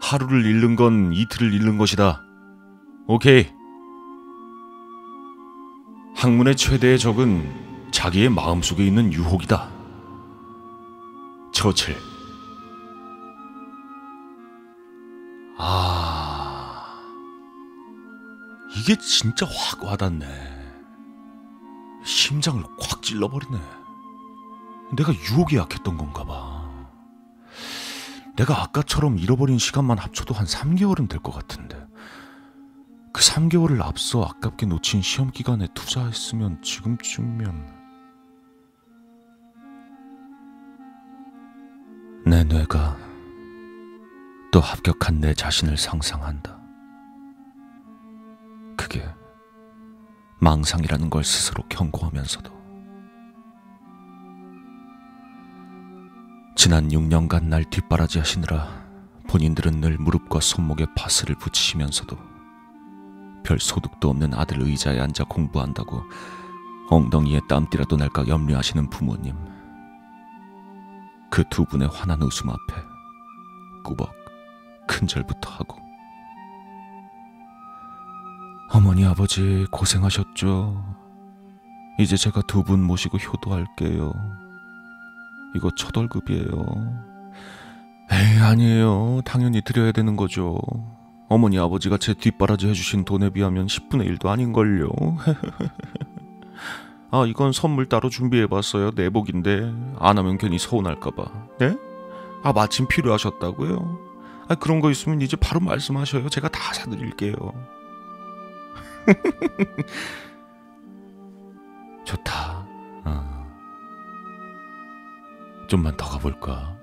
하루를 0.00 0.44
잃는 0.44 0.76
건 0.76 1.12
이틀을 1.12 1.54
잃는 1.54 1.78
것이다. 1.78 2.22
오케이. 3.06 3.46
학문의 6.14 6.56
최대의 6.56 6.98
적은 6.98 7.90
자기의 7.92 8.28
마음속에 8.28 8.84
있는 8.84 9.12
유혹이다. 9.12 9.70
처칠. 11.52 11.96
이게 18.78 18.96
진짜 18.96 19.46
확 19.46 19.82
와닿네. 19.82 20.26
심장을 22.04 22.62
콱 22.78 23.02
찔러버리네. 23.02 23.58
내가 24.96 25.12
유혹에 25.12 25.56
약했던 25.56 25.96
건가 25.96 26.24
봐. 26.24 26.68
내가 28.36 28.62
아까처럼 28.62 29.18
잃어버린 29.18 29.58
시간만 29.58 29.98
합쳐도 29.98 30.32
한 30.32 30.46
3개월은 30.46 31.08
될 31.08 31.20
것 31.20 31.32
같은데. 31.32 31.76
그 33.12 33.20
3개월을 33.20 33.82
앞서 33.82 34.22
아깝게 34.22 34.66
놓친 34.66 35.02
시험 35.02 35.30
기간에 35.32 35.66
투자했으면 35.74 36.62
지금쯤이면 36.62 37.78
내 42.26 42.44
뇌가 42.44 42.96
또 44.52 44.60
합격한 44.60 45.20
내 45.20 45.34
자신을 45.34 45.76
상상한다. 45.76 46.57
그게 48.78 49.04
망상이라는 50.40 51.10
걸 51.10 51.24
스스로 51.24 51.64
경고하면서도 51.68 52.56
지난 56.56 56.88
6년간 56.88 57.44
날 57.44 57.64
뒷바라지 57.64 58.18
하시느라 58.18 58.86
본인들은 59.28 59.80
늘 59.80 59.98
무릎과 59.98 60.40
손목에 60.40 60.86
파스를 60.96 61.34
붙이시면서도 61.34 62.16
별 63.44 63.58
소득도 63.58 64.10
없는 64.10 64.32
아들 64.34 64.62
의자에 64.62 65.00
앉아 65.00 65.24
공부한다고 65.24 66.02
엉덩이에 66.90 67.40
땀띠라도 67.48 67.96
날까 67.96 68.26
염려하시는 68.28 68.88
부모님. 68.88 69.34
그 71.30 71.44
두 71.50 71.64
분의 71.66 71.88
환한 71.88 72.22
웃음 72.22 72.48
앞에 72.48 72.74
꾸벅 73.84 74.10
큰절부터 74.88 75.50
하고 75.50 75.87
어머니 78.70 79.04
아버지 79.06 79.66
고생하셨죠. 79.70 80.84
이제 81.98 82.16
제가 82.16 82.42
두 82.42 82.62
분 82.62 82.82
모시고 82.82 83.18
효도할게요. 83.18 84.12
이거 85.56 85.70
첫 85.76 85.96
월급이에요. 85.96 87.06
에이 88.10 88.38
아니에요. 88.40 89.20
당연히 89.24 89.60
드려야 89.62 89.92
되는 89.92 90.16
거죠. 90.16 90.58
어머니 91.28 91.58
아버지가 91.58 91.98
제 91.98 92.14
뒷바라지 92.14 92.68
해주신 92.68 93.04
돈에 93.04 93.30
비하면 93.30 93.66
10분의 93.66 94.16
1도 94.18 94.28
아닌걸요. 94.28 94.88
아 97.10 97.24
이건 97.26 97.52
선물 97.52 97.86
따로 97.86 98.10
준비해봤어요. 98.10 98.90
내복인데 98.94 99.72
안 99.98 100.18
하면 100.18 100.36
괜히 100.38 100.58
서운할까봐. 100.58 101.24
네? 101.58 101.74
아 102.42 102.52
마침 102.52 102.86
필요하셨다고요? 102.86 103.98
아 104.48 104.54
그런 104.54 104.80
거 104.80 104.90
있으면 104.90 105.20
이제 105.22 105.36
바로 105.36 105.60
말씀하셔요. 105.60 106.28
제가 106.28 106.48
다 106.48 106.72
사드릴게요. 106.74 107.34
좋다. 112.04 112.66
어. 113.04 113.46
좀만 115.68 115.96
더 115.96 116.08
가볼까? 116.08 116.76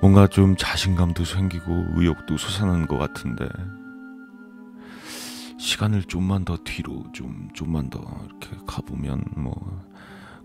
뭔가 0.00 0.26
좀 0.26 0.56
자신감도 0.56 1.24
생기고 1.24 1.84
의욕도 1.94 2.38
솟아나는 2.38 2.86
것 2.86 2.96
같은데 2.96 3.46
시간을 5.58 6.04
좀만 6.04 6.46
더 6.46 6.56
뒤로 6.64 7.04
좀 7.12 7.50
좀만 7.52 7.90
더 7.90 8.00
이렇게 8.24 8.56
가보면 8.66 9.22
뭐 9.36 9.54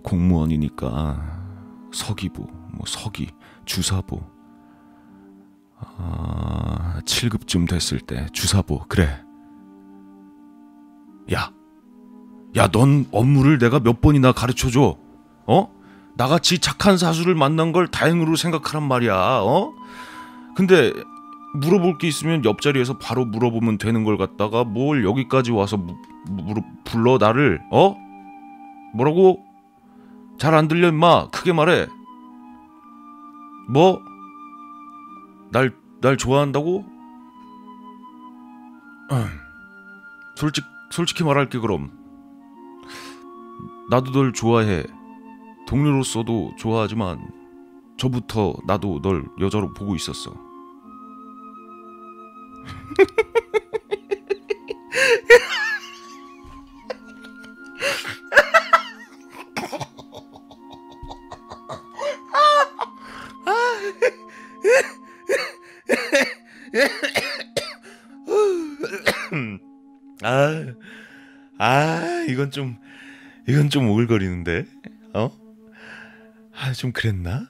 공무원이니까 0.03 1.39
서기부 1.93 2.45
뭐 2.73 2.85
서기 2.85 3.29
주사부 3.63 4.21
아 5.77 6.99
7급쯤 7.05 7.69
됐을 7.69 8.01
때 8.01 8.27
주사부 8.33 8.87
그래 8.89 9.24
야 11.33 11.51
야, 12.57 12.67
넌 12.69 13.05
업무를 13.11 13.57
내가 13.57 13.79
몇 13.79 13.99
번이나 13.99 14.31
가르쳐 14.31 14.69
줘. 14.69 14.97
어? 15.45 15.75
나같이 16.15 16.59
착한 16.59 16.97
사수를 16.97 17.35
만난 17.35 17.73
걸 17.73 17.87
다행으로 17.87 18.37
생각하란 18.37 18.87
말이야. 18.87 19.13
어? 19.41 19.73
근데 20.55 20.93
물어볼 21.55 21.97
게 21.97 22.07
있으면 22.07 22.45
옆자리에서 22.45 22.97
바로 22.97 23.25
물어보면 23.25 23.77
되는 23.77 24.05
걸 24.05 24.17
갖다가 24.17 24.63
뭘 24.63 25.03
여기까지 25.03 25.51
와서 25.51 25.75
무, 25.75 25.95
무, 26.29 26.53
불러 26.85 27.17
나를 27.17 27.61
어? 27.71 27.97
뭐라고? 28.93 29.43
잘 30.37 30.53
안 30.53 30.67
들려 30.69 30.87
임마. 30.89 31.29
크게 31.31 31.51
말해. 31.51 31.87
뭐? 33.69 33.99
날, 35.51 35.73
날 36.01 36.15
좋아한다고? 36.17 36.85
음. 39.11 39.25
솔직, 40.35 40.63
솔직히 40.95 41.25
말할게 41.25 41.59
그럼. 41.59 41.91
나도 43.89 44.13
널 44.13 44.31
좋아해. 44.31 44.85
동료로서도 45.67 46.53
좋아하지만 46.57 47.33
저부터 47.97 48.53
나도 48.65 49.01
널 49.01 49.25
여자로 49.41 49.73
보고 49.73 49.93
있었어. 49.93 50.31
아, 71.57 72.25
이건 72.27 72.51
좀, 72.51 72.77
이건 73.47 73.69
좀 73.69 73.89
오글거리는데, 73.89 74.65
어? 75.13 75.31
아, 76.53 76.73
좀 76.73 76.91
그랬나? 76.91 77.49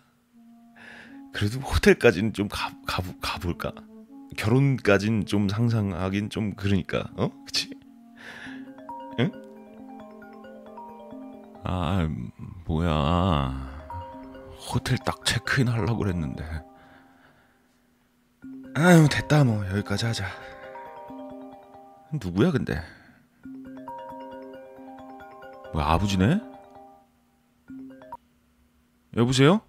그래도 1.34 1.60
호텔까지는 1.60 2.34
좀 2.34 2.48
가, 2.48 2.72
가, 2.86 3.02
가볼까? 3.22 3.72
결혼까진 4.38 5.26
좀 5.26 5.50
상상하긴 5.50 6.30
좀 6.30 6.54
그러니까, 6.56 7.10
어? 7.16 7.30
그치? 7.46 7.72
응? 9.20 9.32
아, 11.64 12.08
뭐야. 12.66 13.74
호텔 14.72 14.98
딱 15.06 15.26
체크인 15.26 15.68
하려고 15.68 15.98
그랬는데. 15.98 16.44
아유, 18.76 19.08
됐다, 19.10 19.44
뭐. 19.44 19.66
여기까지 19.70 20.06
하자. 20.06 20.26
누구야, 22.22 22.52
근데? 22.52 22.82
뭐, 25.76 25.84
아버지네? 25.84 26.40
여보세요? 29.18 29.60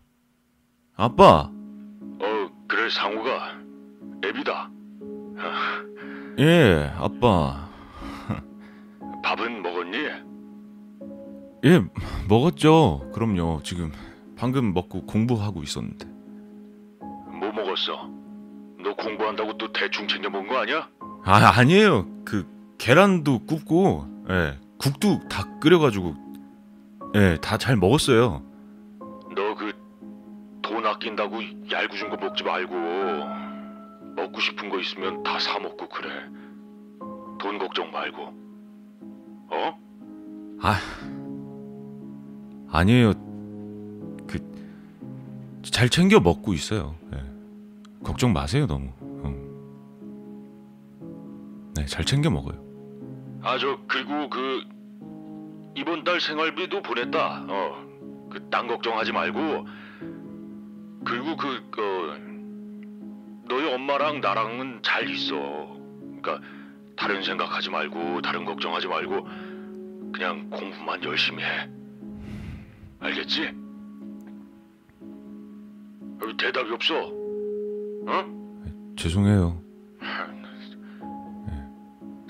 아빠. 0.94 1.50
어, 1.50 2.48
그래 2.68 2.88
상우가 2.90 3.56
애비다. 4.24 4.70
예, 6.38 6.92
아빠. 6.96 7.68
밥은 9.24 9.62
먹었니? 9.62 9.96
예, 11.64 11.80
먹었죠. 12.28 13.10
그럼요. 13.12 13.62
지금 13.64 13.90
방금 14.36 14.72
먹고 14.74 15.06
공부하고 15.06 15.64
있었는데. 15.64 16.06
뭐 17.00 17.50
먹었어? 17.50 18.08
너 18.78 18.94
공부한다고 18.94 19.58
또 19.58 19.72
대충 19.72 20.06
챙겨 20.06 20.30
먹은 20.30 20.46
거 20.46 20.58
아니야? 20.58 20.88
아, 21.24 21.58
아니에요. 21.58 22.06
그 22.24 22.46
계란도 22.78 23.46
굽고, 23.46 24.06
예, 24.30 24.65
국도 24.78 25.20
다 25.28 25.44
끓여가지고, 25.60 26.14
예, 27.14 27.36
다 27.40 27.56
잘 27.58 27.76
먹었어요. 27.76 28.42
너 29.34 29.54
그 29.54 29.72
돈 30.62 30.84
아낀다고 30.84 31.36
얄궂은 31.70 32.10
거 32.10 32.16
먹지 32.16 32.42
말고 32.44 32.74
먹고 34.16 34.40
싶은 34.40 34.68
거 34.68 34.80
있으면 34.80 35.22
다 35.22 35.38
사 35.38 35.58
먹고 35.60 35.88
그래. 35.88 36.08
돈 37.38 37.58
걱정 37.58 37.90
말고. 37.92 38.22
어? 39.48 39.78
아, 40.60 40.76
아니에요. 42.70 43.12
그 44.26 44.38
잘 45.62 45.88
챙겨 45.88 46.18
먹고 46.20 46.52
있어요. 46.54 46.96
예. 47.14 47.22
걱정 48.02 48.32
마세요 48.32 48.66
너무. 48.66 48.90
응. 49.24 49.46
네, 51.76 51.84
잘 51.86 52.04
챙겨 52.04 52.28
먹어요. 52.30 52.65
아 53.46 53.58
저 53.58 53.78
그리고 53.86 54.28
그 54.28 54.64
이번 55.76 56.02
달 56.02 56.20
생활비도 56.20 56.82
보냈다. 56.82 57.44
어. 57.48 57.86
그 58.28 58.50
딴 58.50 58.66
걱정하지 58.66 59.12
말고 59.12 59.66
그리고 61.04 61.36
그 61.36 61.48
어, 61.78 62.18
너희 63.48 63.72
엄마랑 63.72 64.20
나랑은 64.20 64.80
잘 64.82 65.08
있어. 65.08 65.34
그러니까 66.20 66.40
다른 66.96 67.22
생각하지 67.22 67.70
말고 67.70 68.20
다른 68.22 68.44
걱정하지 68.44 68.88
말고 68.88 69.28
그냥 70.12 70.50
공부만 70.50 71.04
열심히 71.04 71.44
해. 71.44 71.70
알겠지? 72.98 73.52
어, 76.20 76.36
대답이 76.36 76.72
없어. 76.72 76.94
어? 78.08 78.94
죄송해요. 78.96 79.62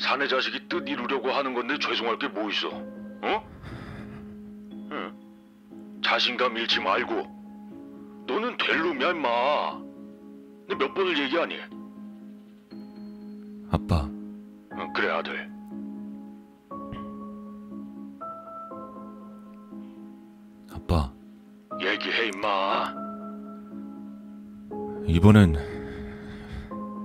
사내 0.01 0.27
자식이 0.29 0.69
뜻 0.69 0.89
이루려고 0.89 1.31
하는 1.31 1.55
건데 1.55 1.79
죄송할 1.79 2.19
게 2.19 2.29
뭐 2.29 2.51
있어? 2.51 2.69
어? 2.69 3.49
응. 4.93 5.13
자신감 6.05 6.57
잃지 6.57 6.81
말고 6.81 7.15
너는 8.27 8.57
될 8.59 8.79
놈이야 8.81 9.11
임마. 9.11 9.29
내몇 10.69 10.95
번을 10.95 11.17
얘기하니? 11.19 11.57
아빠, 13.71 14.09
그래 14.95 15.11
아들. 15.11 15.49
아빠, 20.73 21.13
얘기해 21.81 22.29
임마. 22.35 22.95
이번엔 25.07 25.55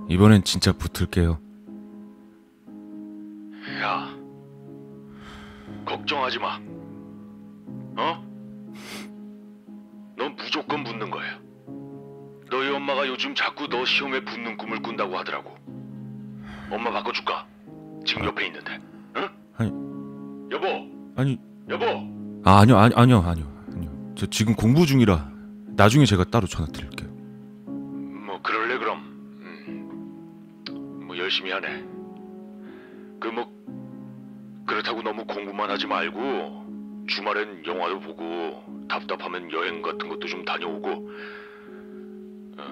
이번엔 0.08 0.42
진짜 0.44 0.72
붙을게요. 0.72 1.38
걱정하지 5.84 6.38
마. 6.38 6.56
어? 7.96 8.24
넌 10.16 10.36
무조건 10.36 10.84
붙는 10.84 11.10
거야. 11.10 11.40
너희 12.50 12.70
엄마가 12.70 13.06
요즘 13.08 13.34
자꾸 13.34 13.66
너 13.68 13.84
시험에 13.84 14.20
붙는 14.24 14.56
꿈을 14.56 14.80
꾼다고 14.82 15.16
하더라고. 15.18 15.56
엄마 16.70 16.90
바꿔줄까? 16.90 17.46
지금 18.04 18.24
옆에 18.24 18.46
있는데. 18.46 18.78
응? 19.16 19.28
아니 19.56 19.70
여보, 20.50 20.66
아니 21.16 21.38
여보. 21.68 21.84
아 22.44 22.60
아니요 22.60 22.76
아니 22.76 22.94
아니요 22.94 23.20
아니요 23.20 23.64
아니요. 23.74 24.14
저 24.16 24.26
지금 24.26 24.54
공부 24.54 24.84
중이라 24.86 25.30
나중에 25.76 26.04
제가 26.04 26.24
따로 26.24 26.46
전화 26.46 26.70
드릴게요. 26.70 27.08
뭐 28.26 28.40
그럴래 28.42 28.78
그럼. 28.78 28.98
음, 29.40 31.04
뭐 31.06 31.16
열심히 31.16 31.50
하네. 31.52 31.84
그뭐 33.20 33.32
너무 33.34 33.51
공부만 35.62 35.70
하지 35.70 35.86
말고 35.86 37.06
주말엔 37.06 37.64
영화도 37.66 38.00
보고 38.00 38.86
답답하면 38.88 39.50
여행 39.52 39.80
같은 39.80 40.08
것도 40.08 40.26
좀 40.26 40.44
다녀오고. 40.44 41.10
어, 42.58 42.62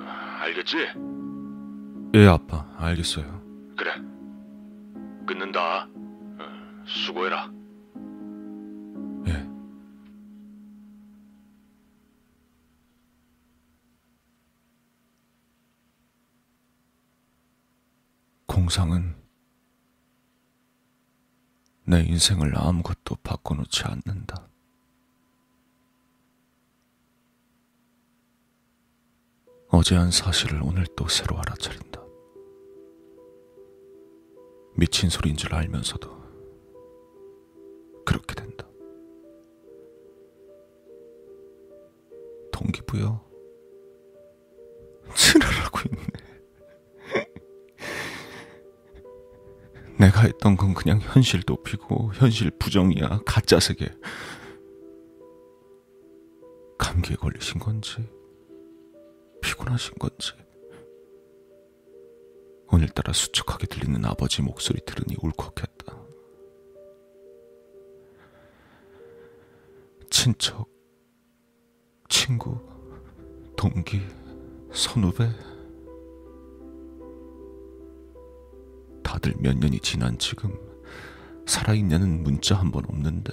알겠지? 0.40 0.76
예 2.14 2.26
아빠 2.26 2.66
알겠어요. 2.78 3.24
그래. 3.76 3.92
끊는다. 5.26 5.86
어, 6.38 6.84
수고해라. 6.86 7.50
예. 9.28 9.46
공상은 18.46 19.19
내 21.90 22.02
인생을 22.02 22.56
아무것도 22.56 23.16
바꿔놓지 23.24 23.82
않는다. 23.82 24.48
어제 29.70 29.96
한 29.96 30.12
사실을 30.12 30.62
오늘 30.62 30.86
또 30.96 31.08
새로 31.08 31.36
알아차린다. 31.40 32.00
미친 34.76 35.10
소리인 35.10 35.36
줄 35.36 35.52
알면서도 35.52 36.08
그렇게 38.06 38.36
된다. 38.36 38.68
동기부여 42.52 43.28
지랄하고 45.16 45.80
있네. 45.88 46.09
내가 50.00 50.22
했던 50.22 50.56
건 50.56 50.72
그냥 50.72 50.98
현실 50.98 51.42
도피고 51.42 52.12
현실 52.14 52.50
부정이야 52.52 53.20
가짜 53.26 53.60
세계. 53.60 53.94
감기에 56.78 57.16
걸리신 57.16 57.60
건지 57.60 58.08
피곤하신 59.42 59.98
건지 59.98 60.32
오늘따라 62.72 63.12
수척하게 63.12 63.66
들리는 63.66 64.02
아버지 64.06 64.40
목소리 64.40 64.80
들으니 64.86 65.16
울컥했다. 65.20 66.00
친척, 70.08 70.66
친구, 72.08 72.58
동기, 73.54 74.00
선후배 74.72 75.28
다들 79.10 79.34
몇 79.40 79.58
년이 79.58 79.80
지난 79.80 80.16
지금 80.18 80.56
살아있냐는 81.44 82.22
문자 82.22 82.54
한 82.54 82.70
번 82.70 82.84
없는데. 82.84 83.32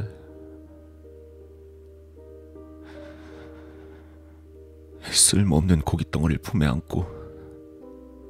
쓸모없는 5.03 5.81
고깃덩어리를 5.81 6.41
품에 6.41 6.65
안고 6.65 7.05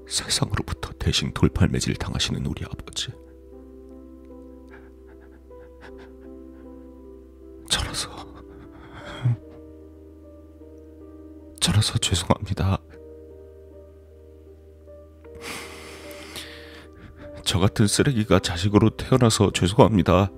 세상으로부터 0.09 0.91
대신 0.99 1.33
돌팔매질 1.33 1.95
당하시는 1.95 2.45
우리 2.45 2.65
아버지. 2.65 3.13
저라서. 7.69 8.09
저라서 11.61 11.97
죄송합니다. 11.99 12.77
저 17.57 17.61
같은 17.61 17.87
쓰레기가 17.87 18.37
자식으로 18.37 18.91
태어나서 18.91 19.49
죄송합니다. 19.51 20.31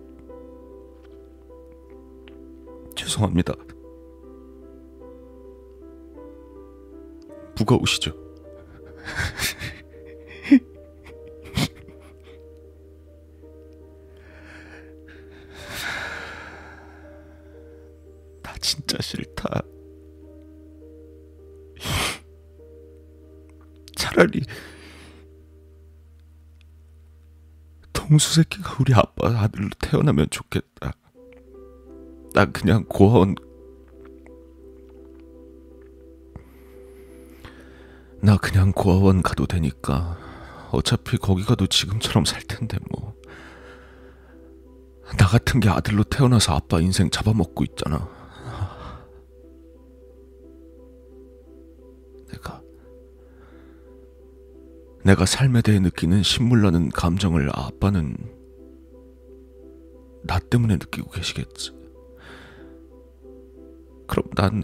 죄송합니다. 2.95 3.55
무거우시죠? 7.57 8.28
동수 28.19 28.35
새끼가 28.35 28.75
우리 28.81 28.93
아빠 28.93 29.29
아들로 29.29 29.69
태어나면 29.79 30.27
좋겠다. 30.29 30.91
난 32.33 32.51
그냥 32.51 32.83
고아원 32.83 33.35
나 38.21 38.35
그냥 38.35 38.73
고아원 38.73 39.21
가도 39.21 39.45
되니까 39.45 40.17
어차피 40.71 41.15
거기 41.15 41.45
가도 41.45 41.65
지금처럼 41.65 42.25
살 42.25 42.41
텐데 42.43 42.77
뭐. 42.91 43.15
나 45.17 45.25
같은 45.25 45.61
게 45.61 45.69
아들로 45.69 46.03
태어나서 46.03 46.55
아빠 46.55 46.81
인생 46.81 47.09
잡아먹고 47.09 47.63
있잖아. 47.63 48.18
내가 55.09 55.25
삶에 55.25 55.63
대해 55.63 55.79
느끼는 55.79 56.21
신물나는 56.21 56.89
감정을 56.89 57.49
아빠는 57.51 58.15
나 60.21 60.37
때문에 60.37 60.75
느끼고 60.75 61.09
계시겠지. 61.09 61.71
그럼 64.05 64.25
난, 64.35 64.63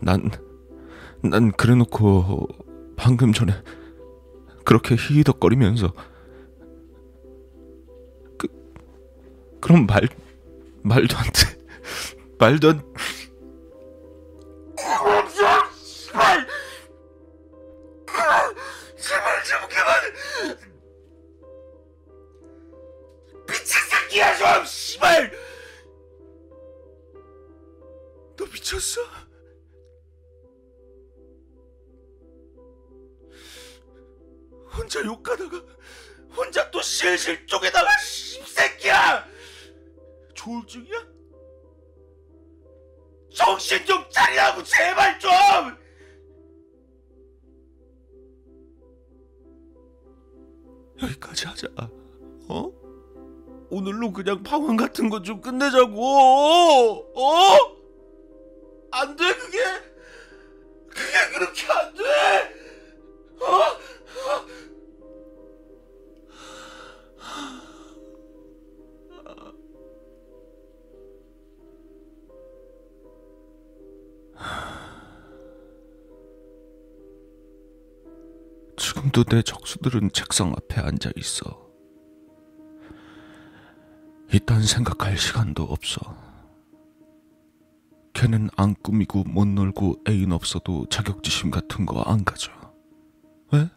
난, 0.00 0.30
난 1.20 1.50
그래놓고 1.50 2.46
방금 2.94 3.32
전에 3.32 3.52
그렇게 4.64 4.94
히히덕거리면서 4.94 5.92
그, 8.38 8.46
그럼 9.60 9.86
말, 9.86 10.02
말도 10.84 11.16
안 11.16 11.24
돼. 11.24 11.58
말도 12.38 12.68
안 12.68 12.82
새끼야 24.14 24.36
좀 24.36 24.64
씨발. 24.64 25.32
너 28.36 28.44
미쳤어? 28.46 29.00
혼자 34.72 35.04
욕하다가 35.04 35.62
혼자 36.36 36.70
또 36.70 36.80
실실 36.80 37.44
쪼개다가 37.46 37.90
씨새끼야. 37.98 39.26
조울증이야? 40.34 41.14
정신 43.34 43.84
좀 43.84 44.08
차리라고 44.10 44.62
제발 44.62 45.18
좀. 45.18 45.30
여기까지 51.02 51.46
하자. 51.46 51.66
어? 52.48 52.83
오늘로 53.70 54.12
그냥 54.12 54.42
방황 54.42 54.76
같은 54.76 55.08
거 55.10 55.20
좀 55.22 55.40
끝내자고. 55.40 57.12
어? 57.16 57.56
안 58.92 59.16
돼, 59.16 59.34
그게. 59.34 59.58
그게 60.88 61.28
그렇게 61.34 61.72
안 61.72 61.94
돼. 61.94 62.02
어? 63.40 63.46
어? 63.46 64.46
지금도 78.76 79.24
내 79.24 79.42
적수들은 79.42 80.10
책상 80.12 80.50
앞에 80.52 80.80
앉아 80.80 81.10
있어. 81.16 81.63
이딴 84.34 84.62
생각할 84.64 85.16
시간도 85.16 85.62
없어. 85.62 86.00
걔는 88.14 88.50
안 88.56 88.74
꾸미고 88.82 89.22
못 89.28 89.46
놀고 89.46 90.00
애인 90.08 90.32
없어도 90.32 90.86
자격지심 90.90 91.52
같은 91.52 91.86
거 91.86 92.02
안 92.04 92.24
가져. 92.24 92.50
왜? 93.52 93.70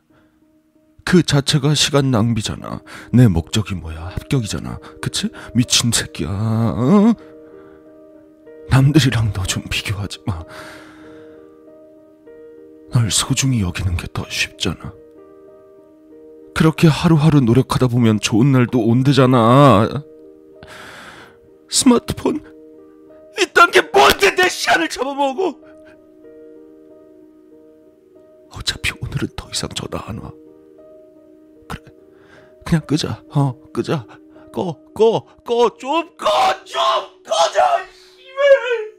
그 1.05 1.21
자체가 1.21 1.75
시간 1.75 2.09
낭비잖아. 2.09 2.81
내 3.13 3.27
목적이 3.27 3.75
뭐야? 3.75 4.07
합격이잖아. 4.07 4.79
그치? 4.99 5.29
미친 5.53 5.91
새끼야. 5.91 6.27
어? 6.29 7.13
남들이랑 8.71 9.33
너 9.33 9.43
좀 9.43 9.63
비교하지 9.69 10.19
마. 10.25 10.43
널 12.91 13.11
소중히 13.11 13.61
여기는 13.61 13.95
게 13.95 14.07
더 14.11 14.25
쉽잖아. 14.27 14.91
그렇게 16.55 16.87
하루하루 16.87 17.41
노력하다 17.41 17.87
보면 17.87 18.19
좋은 18.19 18.51
날도 18.51 18.83
온대잖아. 18.83 19.87
스마트폰 21.69 22.37
이딴 23.39 23.71
게 23.71 23.81
뭔데 23.81 24.33
내 24.35 24.49
시간을 24.49 24.89
잡아먹어. 24.89 25.59
어차피 28.51 28.91
오늘은 29.01 29.27
더 29.35 29.49
이상 29.49 29.69
전화 29.69 30.03
안 30.07 30.17
와. 30.19 30.31
그래, 31.67 31.83
그냥 32.65 32.85
끄자. 32.87 33.23
어, 33.29 33.59
끄자. 33.71 34.05
꺼, 34.51 34.73
꺼, 34.93 35.23
꺼, 35.45 35.69
좀 35.77 36.17
꺼, 36.17 36.27
좀 36.65 36.81
꺼져. 37.23 37.61
씨발. 38.15 38.97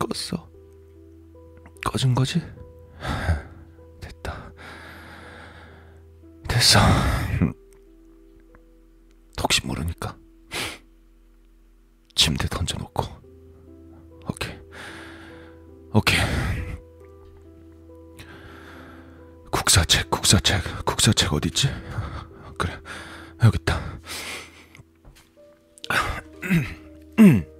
껐어. 0.00 0.53
꺼진 1.84 2.14
거지? 2.14 2.40
됐다. 4.00 4.52
됐어. 6.48 6.78
혹시 9.42 9.64
모르니까. 9.66 10.16
침대 12.16 12.48
던져놓고. 12.48 13.04
오케이. 14.28 14.58
오케이. 15.92 16.20
국사책, 19.50 20.10
국사책, 20.10 20.84
국사책 20.84 21.32
어딨지? 21.32 21.68
그래, 22.58 22.72
여기 23.44 23.58
있다. 23.60 23.80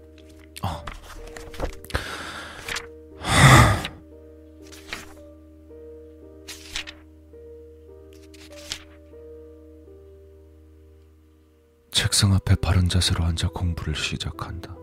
책상 12.15 12.33
앞에 12.33 12.55
바른 12.55 12.89
자세로 12.89 13.25
앉아 13.25 13.49
공부를 13.49 13.97
시작한다. 13.97 14.77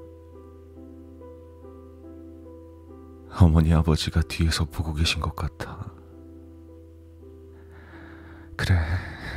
어머니 3.39 3.73
아버지가 3.73 4.19
뒤에서 4.23 4.65
보고 4.65 4.93
계신 4.93 5.21
것 5.21 5.33
같아. 5.33 5.89
그래. 8.57 8.77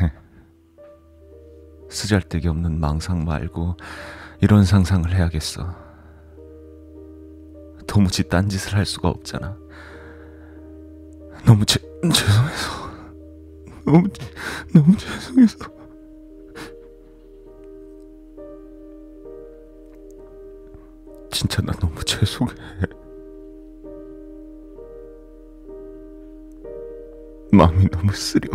쓰잘데기 1.88 2.48
없는 2.48 2.80
망상 2.80 3.24
말고 3.24 3.76
이런 4.40 4.64
상상을 4.64 5.14
해야겠어. 5.14 5.72
도무지 7.86 8.28
딴짓을 8.28 8.74
할 8.74 8.84
수가 8.86 9.08
없잖아. 9.08 9.56
너무 11.46 11.64
죄, 11.64 11.78
죄송해서. 12.12 12.90
너무, 13.86 14.08
너무 14.74 14.96
죄송해서. 14.96 15.73
마음이 27.64 27.88
너무 27.88 28.12
쓰려. 28.12 28.48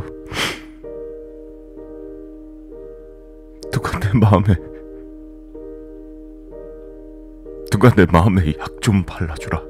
내 3.99 4.11
마음에 4.13 4.55
누가 7.71 7.89
내 7.95 8.05
마음에 8.11 8.53
약 8.59 8.79
좀 8.81 9.03
발라주라. 9.03 9.68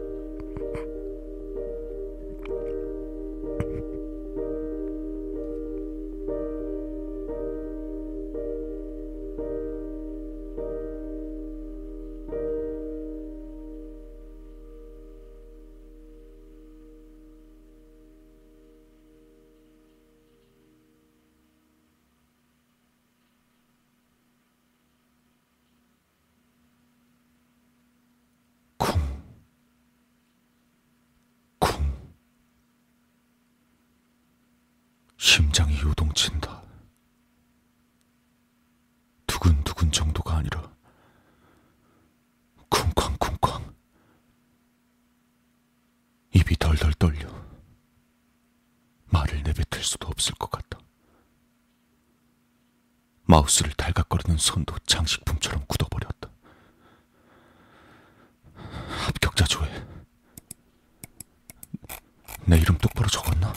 내 62.49 62.57
이름 62.57 62.79
똑바로 62.79 63.07
적었나? 63.09 63.53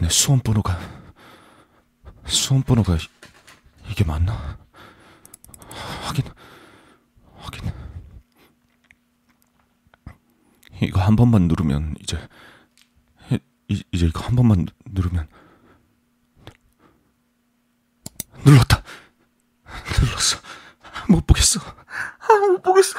내 0.00 0.08
수험 0.10 0.40
번호가 0.40 0.78
수험 2.26 2.62
번호가 2.62 2.96
이- 2.96 3.08
이게 3.90 4.04
맞나? 4.04 4.58
확인 6.04 6.24
확인. 7.38 7.72
이거 10.82 11.00
한 11.00 11.16
번만 11.16 11.48
누르면 11.48 11.96
이제 12.00 12.18
이, 13.68 13.82
이제 13.92 14.06
이거 14.06 14.20
한 14.20 14.36
번만 14.36 14.66
누- 14.66 14.72
누르면 14.90 15.26
눌렀다. 18.44 18.82
눌렀어. 20.02 20.38
못 21.08 21.26
보겠어. 21.26 21.60
아, 21.60 22.46
못 22.52 22.60
보겠어. 22.62 22.98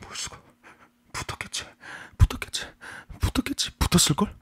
볼 0.00 0.14
수가 0.16 0.38
붙었겠지 1.12 1.64
붙었겠지 3.20 3.70
붙었을걸? 3.96 4.34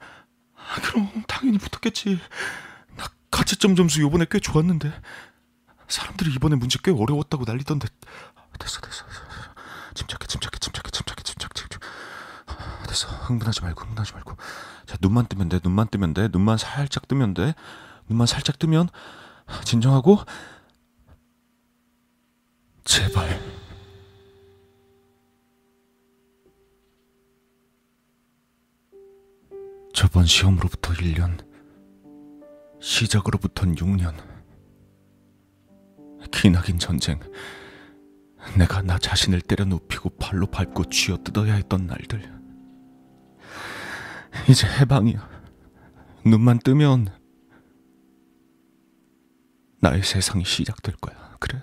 아, 0.55 0.81
그럼 0.81 1.23
당연히 1.27 1.57
붙었겠지. 1.57 2.19
나 2.97 3.05
가채점 3.31 3.75
점수 3.75 4.01
요번에 4.01 4.25
꽤 4.29 4.39
좋았는데. 4.39 4.91
사람들이 5.87 6.33
이번에 6.33 6.55
문제 6.55 6.79
꽤 6.83 6.91
어려웠다고 6.91 7.45
난리던데. 7.45 7.87
됐어 8.59 8.81
됐어, 8.81 9.05
됐어. 9.05 9.05
침착해 9.93 10.25
침착해 10.27 10.57
침착해 10.59 10.89
침착해 10.91 11.23
침착해 11.23 11.53
침착해. 11.53 11.87
아, 12.47 12.83
됐어. 12.87 13.07
흥분하지 13.07 13.61
말고 13.61 13.81
흥분하지 13.81 14.13
말고. 14.13 14.35
자 14.85 14.97
눈만 15.01 15.27
뜨면 15.27 15.49
돼 15.49 15.59
눈만 15.63 15.87
뜨면 15.89 16.13
돼. 16.13 16.27
눈만 16.31 16.57
살짝 16.57 17.07
뜨면 17.07 17.33
돼. 17.33 17.53
눈만 18.09 18.27
살짝 18.27 18.59
뜨면 18.59 18.89
진정하고. 19.63 20.19
제발 22.83 23.54
저번 30.05 30.27
시험으로부터 30.27 30.93
1년, 30.93 31.43
시작으로부턴 32.79 33.73
6년. 33.73 34.13
기나긴 36.31 36.77
전쟁. 36.77 37.19
내가 38.55 38.83
나 38.83 38.99
자신을 38.99 39.41
때려 39.41 39.65
눕히고 39.65 40.11
발로 40.17 40.45
밟고 40.45 40.91
쥐어 40.91 41.17
뜯어야 41.23 41.55
했던 41.55 41.87
날들. 41.87 42.21
이제 44.47 44.67
해방이야. 44.79 45.27
눈만 46.23 46.59
뜨면 46.59 47.07
나의 49.81 50.03
세상이 50.03 50.45
시작될 50.45 50.97
거야. 50.97 51.35
그래. 51.39 51.59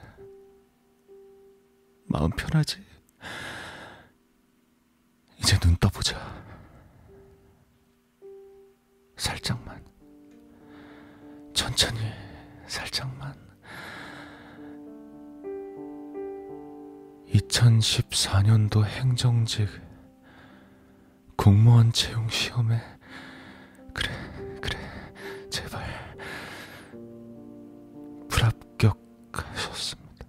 마음 2.06 2.30
편하지? 2.30 2.80
이제 5.38 5.56
눈 5.60 5.76
떠보자. 5.76 6.41
살짝만. 9.22 9.80
천천히, 11.54 12.00
살짝만. 12.66 13.32
2014년도 17.28 18.84
행정직 18.84 19.68
공무원 21.36 21.92
채용 21.92 22.28
시험에 22.28 22.80
그래 23.94 24.10
그래 24.60 24.76
제발 25.50 25.84
불합격하셨습니다. 28.28 30.26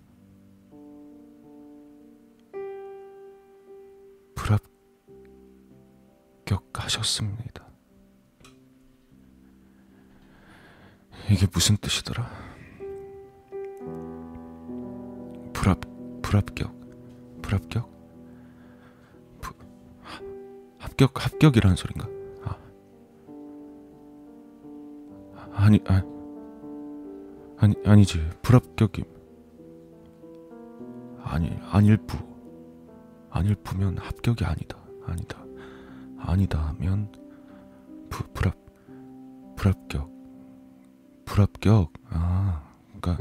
불합격하셨습니다. 6.45 7.52
이게 11.33 11.47
무슨 11.51 11.75
뜻이더라? 11.77 12.29
불합 15.51 15.81
불합격 16.21 16.71
불합격? 17.41 17.91
부, 19.41 19.55
합격 20.77 21.25
합격이라는 21.25 21.75
소린가? 21.75 22.07
아. 22.43 22.55
아니 25.53 25.79
아 25.87 26.03
아니 27.57 27.75
아니지 27.83 28.29
불합격이 28.43 29.03
아니 31.23 31.49
아닐부 31.71 32.15
아닐부면 33.31 33.97
합격이 33.97 34.45
아니다 34.45 34.77
아니다 35.07 35.43
아니다 36.19 36.59
하면 36.67 37.11
부, 38.11 38.23
불합 38.35 38.55
불합격 39.55 40.12
불합격 41.33 41.91
아 42.11 42.61
그러니까 43.01 43.17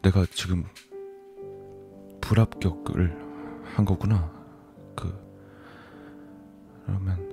내가 0.00 0.24
지금 0.34 0.64
불합격을 2.22 3.14
한 3.74 3.84
거구나. 3.84 4.32
그 4.96 5.12
그러면 6.86 7.28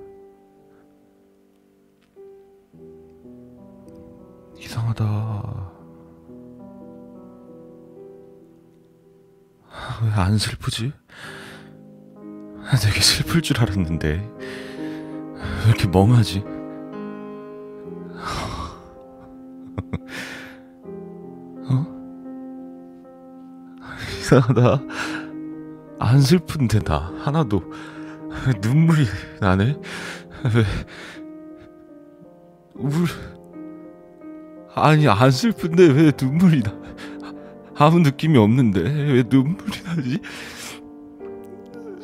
이상하다. 4.58 5.04
아, 9.70 10.00
왜안 10.04 10.36
슬프지? 10.36 10.92
아, 12.16 12.76
되게 12.76 13.00
슬플 13.00 13.40
줄 13.40 13.58
알았는데 13.58 14.06
왜 14.06 15.66
이렇게 15.66 15.88
멍하지? 15.88 16.57
이상하다. 24.28 24.82
안 25.98 26.20
슬픈데 26.20 26.80
나 26.80 27.12
하나도 27.20 27.62
눈물이 28.60 29.06
나네. 29.40 29.80
왜 30.54 30.64
울? 32.74 32.92
아니 34.74 35.08
안 35.08 35.30
슬픈데 35.30 35.86
왜 35.92 36.12
눈물이 36.20 36.62
나? 36.62 36.78
아무 37.76 38.00
느낌이 38.00 38.36
없는데 38.36 38.80
왜 38.80 39.24
눈물이 39.26 39.82
나지? 39.84 40.20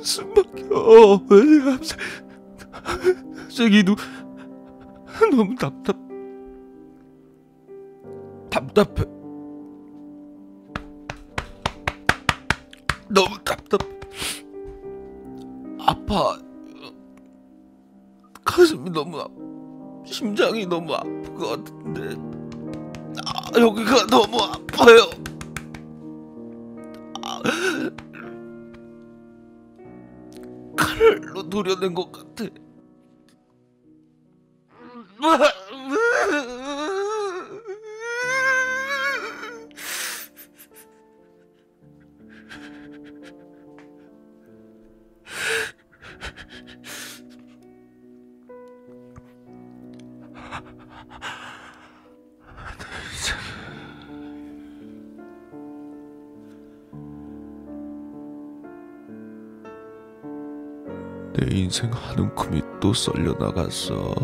숨막혀. 0.03 1.21
왜 1.31 1.59
갑자기 1.65 2.03
갑자기 3.37 3.85
누 3.85 3.97
너무 5.31 5.55
답답 5.57 5.97
답답해. 8.51 9.14
심장이 20.65 20.67
너무 20.67 20.95
아픈 20.95 21.35
것 21.35 21.49
같은데. 21.49 22.17
아, 23.27 23.61
여기가 23.61 24.07
너무 24.07 24.39
아파요. 24.43 25.11
아, 27.23 27.43
칼로 30.77 31.43
노려낸 31.43 31.95
것 31.95 32.11
같아. 32.11 32.47
내 61.75 61.87
인생 61.87 61.91
한 61.93 62.17
움큼이 62.17 62.63
또 62.81 62.95
썰려 62.95 63.33
나갔어. 63.33 64.15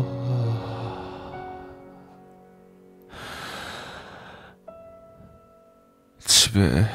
집에 6.19 6.85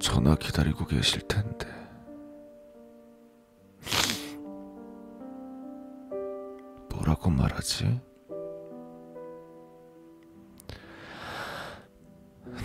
전화 0.00 0.34
기다리고 0.36 0.86
계실 0.86 1.20
텐데. 1.28 1.68
뭐라고 6.90 7.28
말하지? 7.28 8.00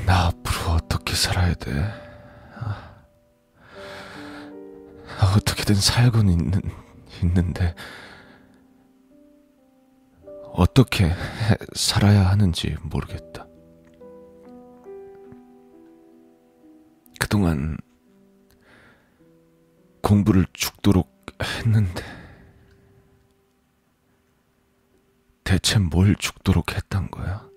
나 0.06 0.28
앞으로 0.28 0.76
어떻게 0.76 1.14
살아야 1.14 1.54
돼? 1.56 2.13
어떻게든 5.74 5.82
살고는 5.82 6.34
있는, 6.34 6.62
있는데, 7.24 7.74
어떻게 10.54 11.06
해- 11.06 11.16
살아야 11.76 12.28
하는지 12.30 12.76
모르겠다. 12.84 13.48
그동안 17.20 17.78
공부를 20.02 20.46
죽도록 20.54 21.10
했는데, 21.42 22.04
대체 25.44 25.80
뭘 25.80 26.16
죽도록 26.16 26.76
했단 26.76 27.10
거야? 27.10 27.50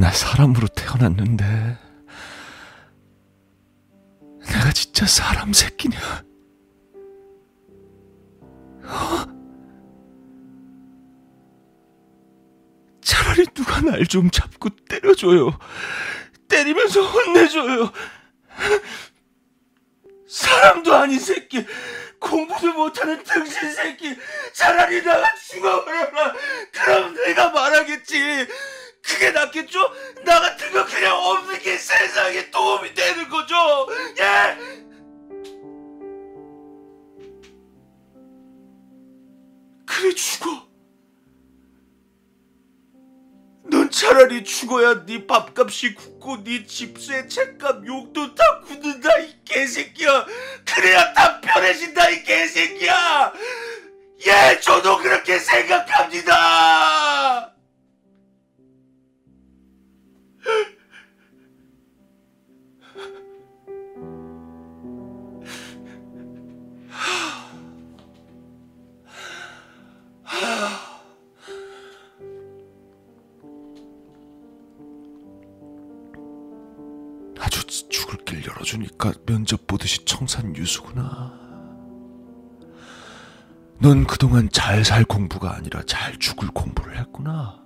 나 0.00 0.10
사람으로 0.10 0.68
태어났는데, 0.68 1.87
진짜 4.98 5.22
사람 5.22 5.52
새끼냐? 5.52 5.96
어? 8.82 9.24
차라리 13.00 13.46
누가 13.54 13.80
날 13.80 14.04
좀 14.06 14.28
잡고 14.28 14.70
때려줘요. 14.88 15.56
때리면서 16.48 17.00
혼내줘요. 17.00 17.92
사람도 20.28 20.92
아닌 20.92 21.20
새끼, 21.20 21.64
공부도 22.18 22.72
못하는 22.72 23.22
등신 23.22 23.72
새끼, 23.72 24.16
차라리 24.52 25.04
나가 25.04 25.32
죽어버려라. 25.48 26.34
그럼 26.72 27.14
내가 27.14 27.50
말하겠지. 27.50 28.48
그게 29.06 29.30
낫겠죠? 29.30 29.78
나 30.24 30.40
같은 30.40 30.72
거 30.72 30.84
그냥 30.84 31.14
없는 31.16 31.60
게 31.60 31.78
세상에 31.78 32.50
도움이 32.50 32.94
되는 32.94 33.28
거죠. 33.28 33.54
예? 34.18 34.87
그래 39.98 40.14
죽어. 40.14 40.68
넌 43.64 43.90
차라리 43.90 44.44
죽어야 44.44 45.04
네 45.04 45.26
밥값이 45.26 45.96
굳고 45.96 46.44
네 46.44 46.64
집세 46.64 47.26
책값 47.26 47.84
욕도 47.84 48.32
다 48.36 48.60
굳는다 48.60 49.18
이 49.18 49.34
개새끼야. 49.44 50.24
그래야 50.64 51.12
다 51.14 51.40
편해진다 51.40 52.10
이 52.10 52.22
개새끼야. 52.22 53.32
예, 54.26 54.60
저도 54.60 54.98
그렇게 54.98 55.40
생각합니다. 55.40 57.56
길 78.68 78.78
열어주니까 78.78 79.14
면접 79.24 79.66
보듯이 79.66 80.04
청산 80.04 80.54
유수구나. 80.54 81.32
넌 83.80 84.04
그동안 84.06 84.48
잘 84.50 84.84
살 84.84 85.04
공부가 85.04 85.54
아니라 85.54 85.82
잘 85.86 86.18
죽을 86.18 86.48
공부를 86.48 86.98
했구나. 86.98 87.64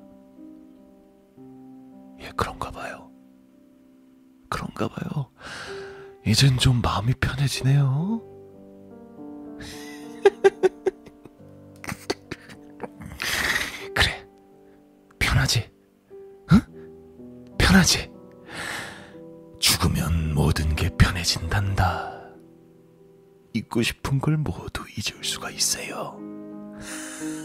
예, 2.21 2.31
그런가 2.37 2.71
봐요. 2.71 3.11
그런가 4.49 4.87
봐요. 4.89 5.31
이젠 6.27 6.57
좀 6.59 6.81
마음이 6.81 7.15
편해지네요. 7.15 8.23
잊고 23.73 23.83
싶은 23.83 24.21
걸 24.21 24.37
모두 24.37 24.85
잊을 24.91 25.25
수가 25.25 25.49
있어요. 25.51 26.19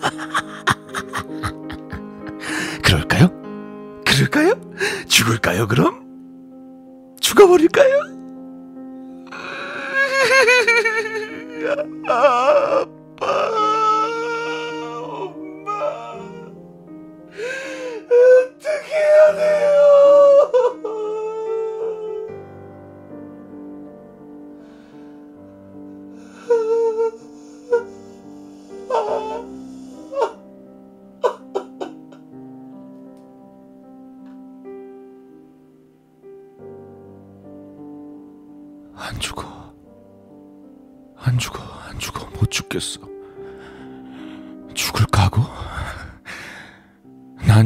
그럴까요? 2.83 3.29
그럴까요? 4.05 4.53
죽을까요, 5.07 5.67
그럼? 5.67 6.05
죽어버릴까요? 7.21 8.17
아빠, 12.09 12.85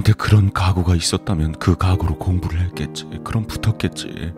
나한테 0.01 0.13
그런 0.13 0.51
각오가 0.51 0.95
있었다면 0.95 1.53
그 1.53 1.75
각오로 1.75 2.17
공부를 2.17 2.59
했겠지. 2.61 3.05
그럼 3.23 3.45
붙었겠지. 3.45 4.33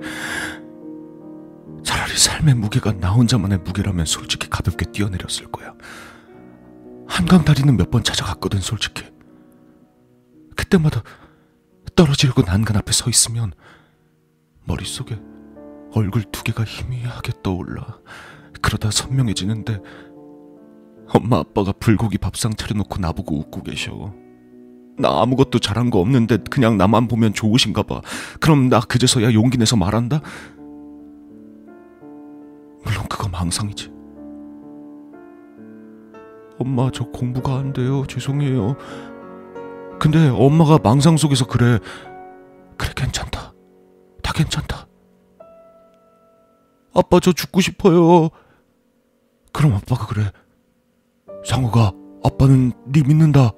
차라리 1.83 2.17
삶의 2.17 2.55
무게가 2.55 2.93
나 2.93 3.11
혼자만의 3.11 3.59
무게라면 3.59 4.05
솔직히 4.05 4.49
가볍게 4.49 4.85
뛰어내렸을 4.85 5.51
거야. 5.51 5.73
한강 7.07 7.43
다리는 7.45 7.75
몇 7.75 7.91
번 7.91 8.03
찾아갔거든, 8.03 8.59
솔직히. 8.59 9.05
그때마다 10.55 11.03
떨어지려고 11.95 12.41
난간 12.43 12.77
앞에 12.77 12.91
서 12.91 13.09
있으면 13.09 13.53
머릿속에 14.65 15.19
얼굴 15.93 16.23
두 16.23 16.43
개가 16.43 16.63
희미하게 16.63 17.33
떠올라. 17.43 17.99
그러다 18.61 18.91
선명해지는데 18.91 19.79
엄마 21.09 21.39
아빠가 21.39 21.71
불고기 21.73 22.17
밥상 22.17 22.53
차려놓고 22.53 22.99
나보고 22.99 23.37
웃고 23.39 23.63
계셔. 23.63 24.22
나 24.97 25.21
아무것도 25.21 25.59
잘한 25.59 25.89
거 25.89 25.99
없는데 25.99 26.37
그냥 26.49 26.77
나만 26.77 27.07
보면 27.07 27.33
좋으신가 27.33 27.83
봐. 27.83 28.01
그럼 28.39 28.69
나 28.69 28.79
그제서야 28.79 29.33
용기 29.33 29.57
내서 29.57 29.75
말한다? 29.75 30.21
물론 32.83 33.05
그거 33.09 33.27
망상이지. 33.29 33.91
엄마 36.59 36.89
저 36.93 37.05
공부가 37.05 37.55
안 37.55 37.73
돼요. 37.73 38.05
죄송해요. 38.07 38.75
근데 39.99 40.29
엄마가 40.29 40.79
망상 40.83 41.17
속에서 41.17 41.47
그래. 41.47 41.79
그래 42.77 42.91
괜찮다. 42.95 43.53
다 44.21 44.33
괜찮다. 44.33 44.87
아빠 46.93 47.19
저 47.19 47.31
죽고 47.31 47.61
싶어요. 47.61 48.29
그럼 49.51 49.73
아빠가 49.73 50.05
그래. 50.05 50.31
상우가 51.45 51.93
아빠는 52.23 52.73
네 52.85 53.01
믿는다. 53.01 53.51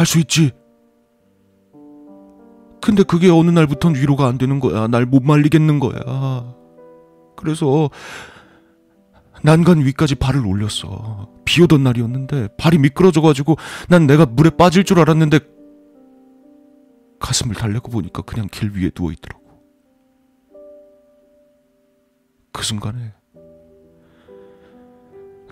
할 0.00 0.06
수 0.06 0.18
있지. 0.18 0.52
근데 2.80 3.02
그게 3.02 3.28
어느 3.28 3.50
날부턴 3.50 3.94
위로가 3.94 4.26
안 4.28 4.38
되는 4.38 4.58
거야. 4.58 4.86
날 4.86 5.04
못 5.04 5.22
말리겠는 5.22 5.78
거야. 5.78 6.54
그래서 7.36 7.90
난간 9.42 9.84
위까지 9.84 10.14
발을 10.14 10.46
올렸어. 10.46 11.28
비 11.44 11.60
오던 11.62 11.82
날이었는데 11.82 12.48
발이 12.56 12.78
미끄러져가지고 12.78 13.56
난 13.90 14.06
내가 14.06 14.24
물에 14.24 14.48
빠질 14.48 14.84
줄 14.84 15.00
알았는데 15.00 15.40
가슴을 17.18 17.54
달래고 17.54 17.90
보니까 17.90 18.22
그냥 18.22 18.48
길 18.50 18.70
위에 18.70 18.88
누워 18.90 19.12
있더라고. 19.12 19.44
그 22.52 22.62
순간에 22.62 23.12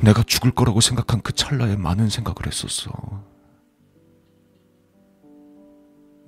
내가 0.03 0.23
죽을 0.23 0.53
거라고 0.53 0.81
생각한 0.81 1.21
그 1.21 1.35
찰나에 1.35 1.77
많은 1.77 2.09
생각을 2.09 2.47
했었어. 2.47 3.28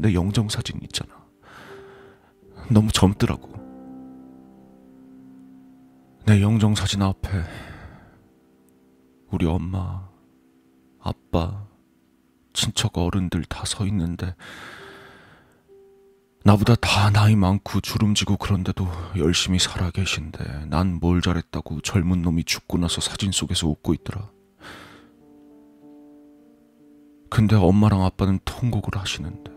내 0.00 0.14
영정 0.14 0.48
사진 0.48 0.80
있잖아. 0.82 1.10
너무 2.70 2.90
젊더라고. 2.90 3.50
내 6.26 6.40
영정 6.40 6.74
사진 6.74 7.02
앞에 7.02 7.28
우리 9.30 9.46
엄마, 9.46 10.08
아빠, 11.00 11.66
친척 12.52 12.96
어른들 12.98 13.44
다 13.44 13.64
서 13.64 13.86
있는데 13.86 14.34
나보다 16.44 16.74
다 16.76 17.10
나이 17.10 17.36
많고 17.36 17.80
주름지고 17.80 18.38
그런데도 18.38 18.88
열심히 19.18 19.58
살아 19.58 19.90
계신데 19.90 20.66
난 20.68 20.98
뭘 21.00 21.20
잘했다고 21.20 21.82
젊은 21.82 22.22
놈이 22.22 22.44
죽고 22.44 22.78
나서 22.78 23.00
사진 23.02 23.30
속에서 23.32 23.68
웃고 23.68 23.92
있더라. 23.94 24.30
근데 27.28 27.54
엄마랑 27.56 28.02
아빠는 28.04 28.40
통곡을 28.44 28.98
하시는데 28.98 29.49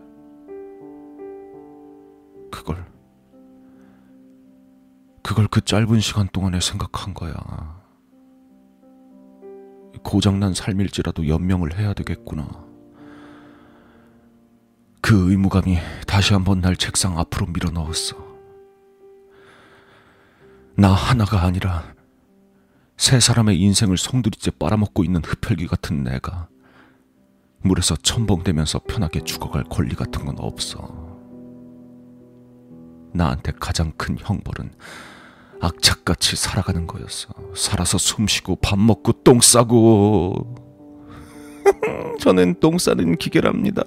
그걸 2.54 2.86
그걸 5.24 5.48
그 5.48 5.60
짧은 5.60 5.98
시간 5.98 6.28
동안에 6.28 6.60
생각한 6.60 7.12
거야. 7.12 7.34
고장난 10.04 10.54
삶일지라도 10.54 11.26
연명을 11.26 11.76
해야 11.76 11.92
되겠구나. 11.94 12.46
그 15.00 15.30
의무감이 15.30 15.78
다시 16.06 16.32
한번 16.32 16.60
날 16.60 16.76
책상 16.76 17.18
앞으로 17.18 17.46
밀어 17.46 17.70
넣었어. 17.70 18.16
나 20.76 20.92
하나가 20.92 21.42
아니라 21.42 21.92
세 22.96 23.18
사람의 23.18 23.58
인생을 23.60 23.96
송두리째 23.96 24.52
빨아먹고 24.60 25.02
있는 25.02 25.22
흡혈귀 25.24 25.66
같은 25.66 26.04
내가 26.04 26.48
물에서 27.62 27.96
첨벙대면서 27.96 28.80
편하게 28.86 29.24
죽어갈 29.24 29.64
권리 29.64 29.96
같은 29.96 30.24
건 30.24 30.36
없어. 30.38 31.03
나한테 33.14 33.52
가장 33.58 33.92
큰 33.96 34.16
형벌은 34.18 34.72
악착같이 35.60 36.36
살아가는 36.36 36.86
거였어. 36.86 37.32
살아서 37.54 37.96
숨 37.96 38.26
쉬고 38.26 38.56
밥 38.56 38.78
먹고 38.78 39.12
똥 39.22 39.40
싸고. 39.40 40.56
저는 42.20 42.60
똥 42.60 42.76
싸는 42.76 43.16
기계랍니다. 43.16 43.82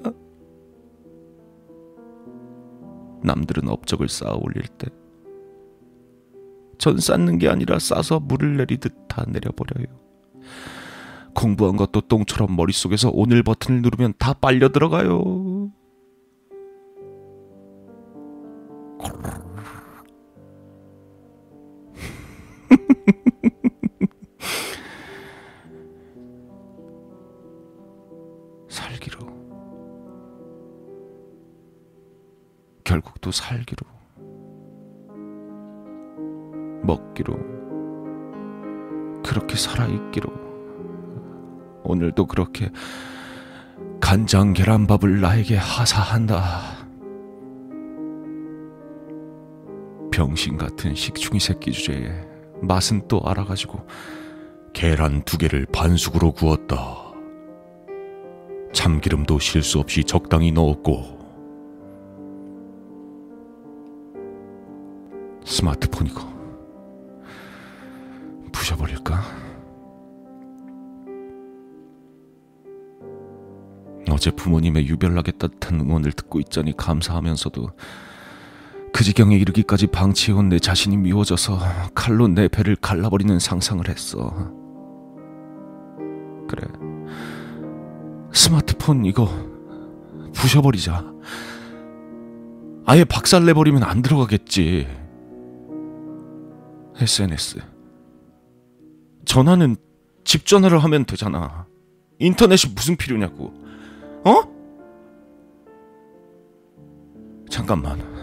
남들은 3.22 3.68
업적을 3.68 4.08
쌓아 4.08 4.34
올릴 4.40 4.64
때, 4.78 4.88
전 6.78 6.98
쌓는 6.98 7.40
게 7.40 7.50
아니라 7.50 7.80
싸서 7.80 8.22
물을 8.22 8.58
내리듯 8.58 9.08
다 9.08 9.26
내려버려요. 9.28 9.88
공부한 11.34 11.76
것도 11.76 12.02
똥처럼 12.02 12.56
머릿속에서 12.56 13.12
오늘 13.14 13.44
버튼을 13.44 13.82
누르면 13.82 14.14
다 14.18 14.34
빨려 14.34 14.70
들어가요. 14.70 15.20
살기로. 28.70 29.20
결국 32.84 33.20
또 33.22 33.32
살기로. 33.32 33.88
먹기로. 36.84 37.38
그렇게 39.24 39.56
살아있기로. 39.56 40.30
오늘도 41.84 42.28
그렇게 42.28 42.70
간장 44.00 44.54
계란밥을 44.54 45.20
나에게 45.22 45.58
하사한다. 45.58 46.87
병신 50.18 50.58
같은 50.58 50.96
식충이 50.96 51.40
새끼 51.40 51.72
주제에 51.72 52.10
맛은 52.64 53.08
또 53.08 53.22
알아가지고 53.24 53.86
계란 54.74 55.22
두 55.22 55.38
개를 55.38 55.68
반숙으로 55.72 56.32
구웠다. 56.32 57.14
참기름도 58.74 59.38
실수 59.38 59.78
없이 59.78 60.04
적당히 60.04 60.52
넣었고 60.52 61.20
스마트폰 65.46 66.08
이거 66.08 66.28
부셔버릴까? 68.52 69.22
어제 74.10 74.32
부모님의 74.32 74.88
유별나게 74.88 75.34
따뜻한 75.34 75.80
응원을 75.82 76.12
듣고 76.14 76.40
있자니 76.40 76.76
감사하면서도 76.76 77.70
그 78.98 79.04
지경에 79.04 79.36
이르기까지 79.38 79.86
방치해온 79.86 80.50
내 80.50 80.58
자신이 80.58 80.98
미워져서 80.98 81.60
칼로 81.94 82.28
내 82.28 82.48
배를 82.48 82.76
갈라버리는 82.76 83.38
상상을 83.38 83.88
했어. 83.88 84.34
그래. 86.48 86.68
스마트폰 88.34 89.06
이거 89.06 89.30
부셔버리자. 90.34 91.06
아예 92.88 93.04
박살내버리면 93.04 93.84
안 93.84 94.02
들어가겠지. 94.02 94.88
SNS. 97.00 97.60
전화는 99.26 99.76
집 100.24 100.48
전화를 100.48 100.80
하면 100.80 101.06
되잖아. 101.06 101.68
인터넷이 102.18 102.74
무슨 102.74 102.96
필요냐고. 102.96 103.54
어? 104.26 104.42
잠깐만. 107.48 108.17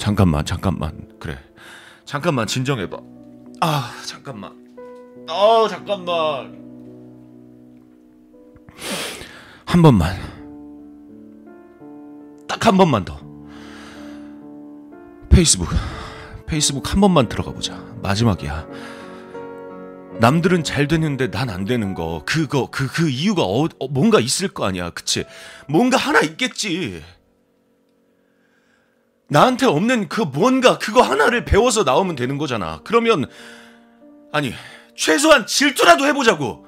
잠깐만, 0.00 0.44
잠깐만. 0.46 1.08
그래. 1.20 1.38
잠깐만, 2.06 2.46
진정해봐. 2.46 2.96
아, 3.60 3.92
잠깐만. 4.06 4.52
아, 5.28 5.66
잠깐만. 5.68 6.58
한 9.66 9.82
번만. 9.82 10.16
딱 12.48 12.66
한 12.66 12.76
번만 12.78 13.04
더. 13.04 13.20
페이스북. 15.28 15.68
페이스북 16.46 16.90
한 16.92 17.00
번만 17.00 17.28
들어가 17.28 17.52
보자. 17.52 17.76
마지막이야. 18.02 18.66
남들은 20.18 20.64
잘 20.64 20.88
되는데 20.88 21.30
난 21.30 21.50
안 21.50 21.64
되는 21.66 21.94
거. 21.94 22.22
그거, 22.24 22.68
그, 22.70 22.86
그 22.88 23.08
이유가 23.10 23.42
어, 23.44 23.64
어, 23.78 23.88
뭔가 23.88 24.18
있을 24.18 24.48
거 24.48 24.64
아니야. 24.64 24.90
그치? 24.90 25.24
뭔가 25.68 25.96
하나 25.98 26.20
있겠지. 26.20 27.02
나한테 29.30 29.66
없는 29.66 30.08
그 30.08 30.22
뭔가 30.22 30.78
그거 30.78 31.02
하나를 31.02 31.44
배워서 31.44 31.84
나오면 31.84 32.16
되는 32.16 32.36
거잖아. 32.36 32.80
그러면, 32.82 33.26
아니, 34.32 34.52
최소한 34.96 35.46
질투라도 35.46 36.04
해보자고. 36.04 36.66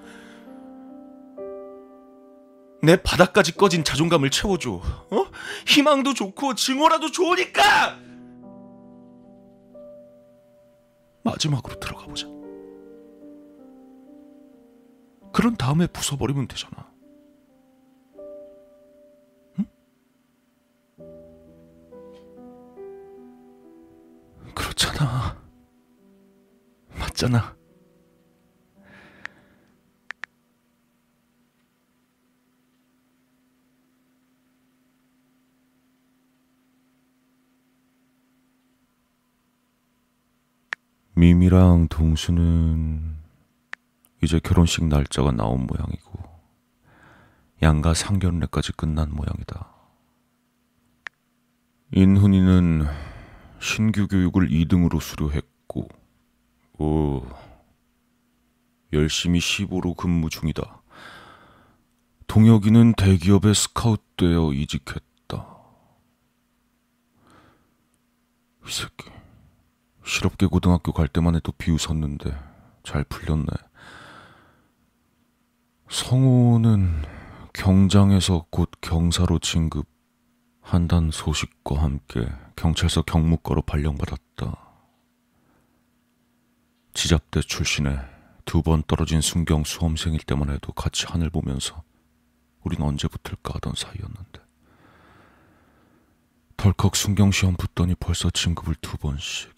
내 2.83 2.97
바닥까지 3.03 3.57
꺼진 3.57 3.83
자존감을 3.83 4.31
채워줘. 4.31 4.71
어? 4.75 5.27
희망도 5.67 6.15
좋고 6.15 6.55
증오라도 6.55 7.11
좋으니까! 7.11 7.99
마지막으로 11.25 11.79
들어가 11.81 12.07
보자. 12.07 12.27
그런 15.33 15.57
다음에 15.57 15.87
부숴버리면 15.87 16.49
되잖아. 16.49 16.92
그렇잖아. 24.55 25.37
맞잖아. 26.99 27.57
미미랑 41.15 41.89
동수는 41.89 43.17
이제 44.23 44.41
결혼식 44.43 44.85
날짜가 44.87 45.31
나온 45.31 45.67
모양이고 45.67 46.19
양가 47.63 47.95
상견례까지 47.95 48.73
끝난 48.73 49.11
모양이다. 49.15 49.73
인훈이는 51.93 52.87
신규 53.63 54.09
교육을 54.09 54.49
2등으로 54.49 55.01
수료했고 55.01 55.89
오 56.81 57.23
열심히 58.93 59.39
15로 59.39 59.97
근무 59.97 60.29
중이다. 60.29 60.83
동혁이는 62.27 62.95
대기업에 62.95 63.55
스카웃되어 63.55 64.53
이직했다. 64.53 65.47
이 68.67 68.71
새끼 68.71 69.11
실업계 70.05 70.47
고등학교 70.47 70.93
갈 70.93 71.07
때만 71.07 71.37
해도 71.37 71.53
비웃었는데 71.53 72.37
잘 72.83 73.05
풀렸네. 73.05 73.47
성우는 75.89 77.03
경장에서 77.53 78.45
곧 78.51 78.73
경사로 78.81 79.39
진급한다는 79.39 81.13
소식과 81.13 81.81
함께 81.81 82.27
경찰서 82.57 83.03
경무과로 83.03 83.63
발령받았다. 83.63 84.59
지잡대 86.95 87.41
출신에 87.41 87.99
두 88.45 88.63
번 88.63 88.83
떨어진 88.87 89.21
순경 89.21 89.65
수험생일 89.65 90.21
때만 90.21 90.51
해도 90.51 90.73
같이 90.73 91.07
하늘 91.07 91.31
보면서 91.31 91.83
우린 92.65 92.83
언제 92.83 93.09
붙을까 93.09 93.55
하던 93.55 93.75
사이였는데 93.77 94.41
덜컥 96.57 96.95
순경 96.97 97.31
시험 97.33 97.57
붙더니 97.57 97.95
벌써 97.97 98.31
진급을 98.31 98.75
두 98.81 98.97
번씩이나. 98.99 99.53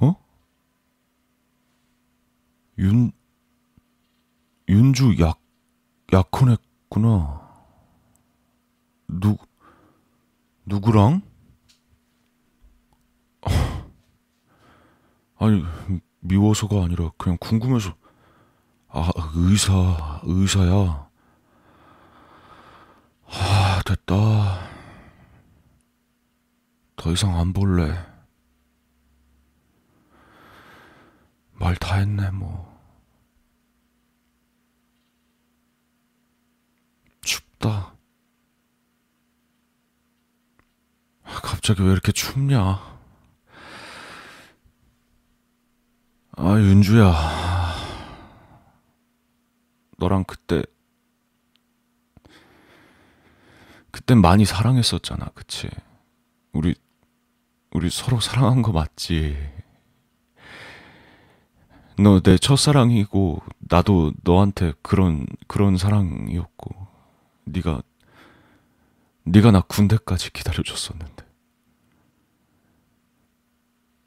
어? 0.00 0.14
윤 2.78 3.12
윤주 4.68 5.16
약 5.20 5.40
약혼했구나. 6.12 7.48
누 9.08 9.36
누구랑? 10.66 11.22
아니 15.38 15.64
미워서가 16.20 16.84
아니라 16.84 17.10
그냥 17.16 17.38
궁금해서 17.40 17.94
아 18.88 19.10
의사 19.34 20.20
의사야. 20.24 21.08
아 23.26 23.80
됐다. 23.86 24.68
더 26.96 27.12
이상 27.12 27.38
안 27.38 27.52
볼래. 27.52 27.94
말 31.54 31.74
다 31.76 31.96
했네 31.96 32.30
뭐. 32.30 32.67
춥다. 37.58 37.94
아, 41.24 41.40
갑자기 41.42 41.82
왜 41.82 41.92
이렇게 41.92 42.12
춥냐? 42.12 42.98
아, 46.36 46.58
윤주야. 46.58 47.14
너랑 49.98 50.24
그때, 50.24 50.62
그땐 53.90 54.20
많이 54.20 54.44
사랑했었잖아, 54.44 55.30
그치? 55.34 55.68
우리, 56.52 56.74
우리 57.72 57.90
서로 57.90 58.20
사랑한 58.20 58.62
거 58.62 58.72
맞지? 58.72 59.36
너 61.98 62.20
내 62.20 62.38
첫사랑이고, 62.38 63.42
나도 63.58 64.12
너한테 64.22 64.72
그런, 64.82 65.26
그런 65.48 65.76
사랑이었고, 65.76 66.87
네가, 67.52 67.82
네가 69.24 69.50
나 69.50 69.60
군대까지 69.62 70.32
기다려줬었는데. 70.32 71.26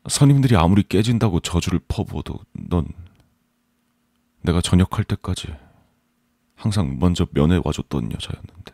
선임들이 0.10 0.56
아무리 0.56 0.84
깨진다고 0.84 1.42
저주를 1.42 1.80
퍼부어도 1.88 2.40
넌 2.54 2.88
내가 4.42 4.60
전역할 4.60 5.04
때까지 5.06 5.56
항상 6.56 6.98
먼저 7.00 7.28
면회 7.34 7.60
와줬던 7.64 8.12
여자였는데. 8.12 8.74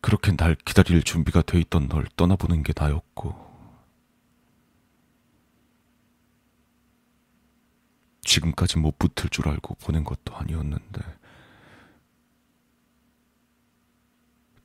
그렇게 0.00 0.36
날 0.36 0.54
기다릴 0.54 1.02
준비가 1.02 1.42
돼 1.42 1.58
있던 1.60 1.88
널 1.88 2.06
떠나보는 2.16 2.62
게 2.62 2.72
나였고. 2.76 3.44
지금까지 8.22 8.78
못 8.78 8.98
붙을 8.98 9.30
줄 9.30 9.48
알고 9.48 9.74
보낸 9.76 10.02
것도 10.02 10.34
아니었는데 10.34 11.00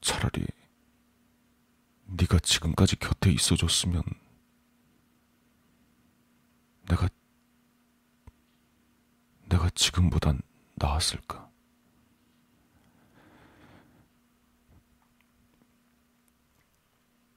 차라리 0.01 0.45
네가 2.05 2.39
지금까지 2.39 2.95
곁에 2.97 3.31
있어줬으면 3.31 4.03
내가 6.87 7.07
내가 9.47 9.69
지금보단 9.71 10.41
나았을까? 10.75 11.49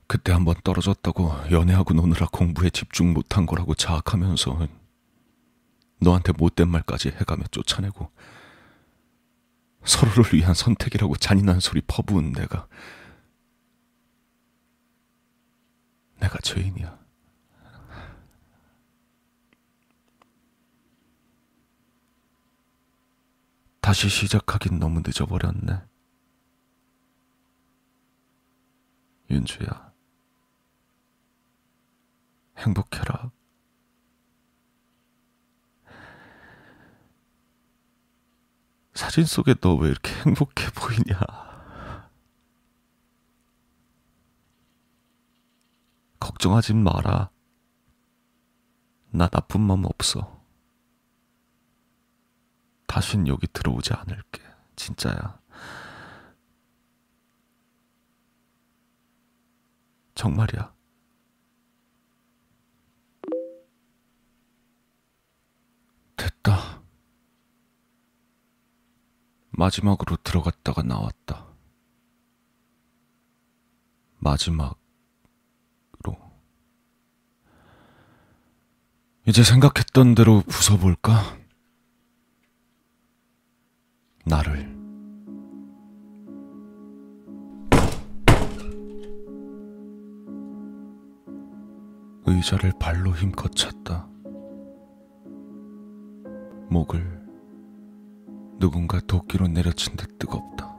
그때 0.06 0.32
한번 0.32 0.54
떨어졌다고 0.62 1.50
연애하고 1.50 1.94
노느라 1.94 2.26
공부에 2.30 2.68
집중 2.68 3.14
못한 3.14 3.46
거라고 3.46 3.74
자학하면서 3.74 4.68
너한테 6.00 6.32
못된 6.32 6.68
말까지 6.68 7.08
해가며 7.08 7.44
쫓아내고 7.50 8.10
서로를 9.84 10.32
위한 10.32 10.54
선택이라고 10.54 11.16
잔인한 11.16 11.60
소리 11.60 11.80
퍼부은 11.80 12.32
내가 12.32 12.66
내가 16.20 16.38
죄인이야. 16.38 17.02
다시 23.80 24.08
시작하긴 24.08 24.78
너무 24.78 25.02
늦어버렸네. 25.04 25.82
윤주야, 29.30 29.92
행복해라. 32.58 33.32
사진 39.02 39.24
속에 39.24 39.54
너 39.54 39.74
왜 39.74 39.88
이렇게 39.90 40.12
행복해 40.24 40.70
보이냐? 40.76 41.18
걱정하지 46.20 46.74
마라. 46.74 47.30
나 49.10 49.26
나쁜 49.26 49.60
마음 49.62 49.86
없어. 49.86 50.40
다신 52.86 53.26
여기 53.26 53.48
들어오지 53.48 53.92
않을게. 53.92 54.40
진짜야. 54.76 55.40
정말이야. 60.14 60.72
됐다. 66.16 66.81
마지막으로 69.52 70.16
들어갔다가 70.24 70.82
나왔다. 70.82 71.46
마지막으로. 74.18 74.76
이제 79.26 79.42
생각했던 79.42 80.14
대로 80.14 80.42
부숴볼까? 80.42 81.40
나를. 84.24 84.72
의자를 92.24 92.72
발로 92.78 93.14
힘껏 93.14 93.54
찼다. 93.54 94.08
목을 96.70 97.21
누군가 98.62 99.00
도끼로 99.00 99.48
내려친 99.48 99.96
듯 99.96 100.18
뜨겁다. 100.20 100.72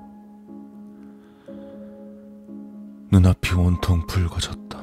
눈앞이 3.11 3.53
온통 3.55 4.07
붉어졌다. 4.07 4.81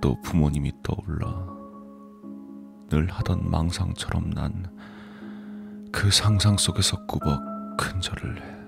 또 0.00 0.20
부모님이 0.22 0.72
떠올라 0.84 1.44
늘 2.88 3.10
하던 3.10 3.50
망상처럼 3.50 4.30
난 4.30 4.78
그 5.90 6.10
상상 6.10 6.56
속에서 6.56 7.04
꾸벅 7.06 7.42
큰절을 7.76 8.40
해. 8.40 8.58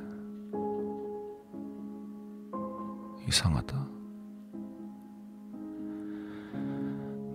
이상하다. 3.29 3.87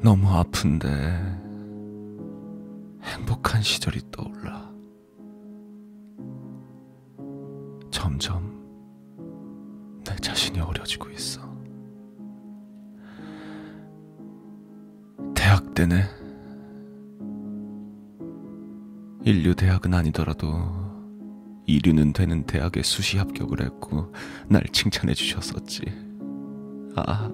너무 0.02 0.28
아픈데 0.28 1.45
행복한 3.26 3.64
시절이 3.64 4.02
떠올라. 4.12 4.72
점점 7.90 8.54
내 10.06 10.16
자신이 10.18 10.60
어려지고 10.60 11.10
있어. 11.10 11.42
대학 15.34 15.74
때네. 15.74 16.04
인류 19.24 19.56
대학은 19.56 19.96
아니더라도 19.96 20.48
이류는 21.66 22.14
되는 22.14 22.46
대학에 22.46 22.84
수시 22.84 23.18
합격을 23.18 23.64
했고 23.64 24.14
날 24.48 24.62
칭찬해 24.72 25.16
주셨었지. 25.16 25.82
아, 26.96 27.32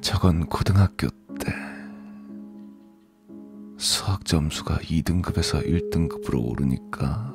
저건 0.00 0.46
고등학교 0.46 1.08
점수가 4.34 4.78
2등급에서 4.78 5.64
1등급으로 5.64 6.44
오르니까 6.44 7.32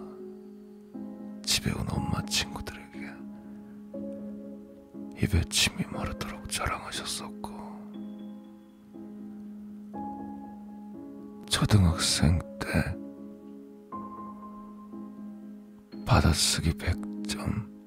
집에 1.46 1.72
온 1.72 1.86
엄마 1.90 2.22
친구들에게 2.26 3.00
입에 5.24 5.42
침이 5.50 5.86
마르도록 5.94 6.50
자랑하셨었고 6.50 7.52
초등학생 11.50 12.38
때 12.60 12.68
받아쓰기 16.06 16.72
100점 16.74 17.79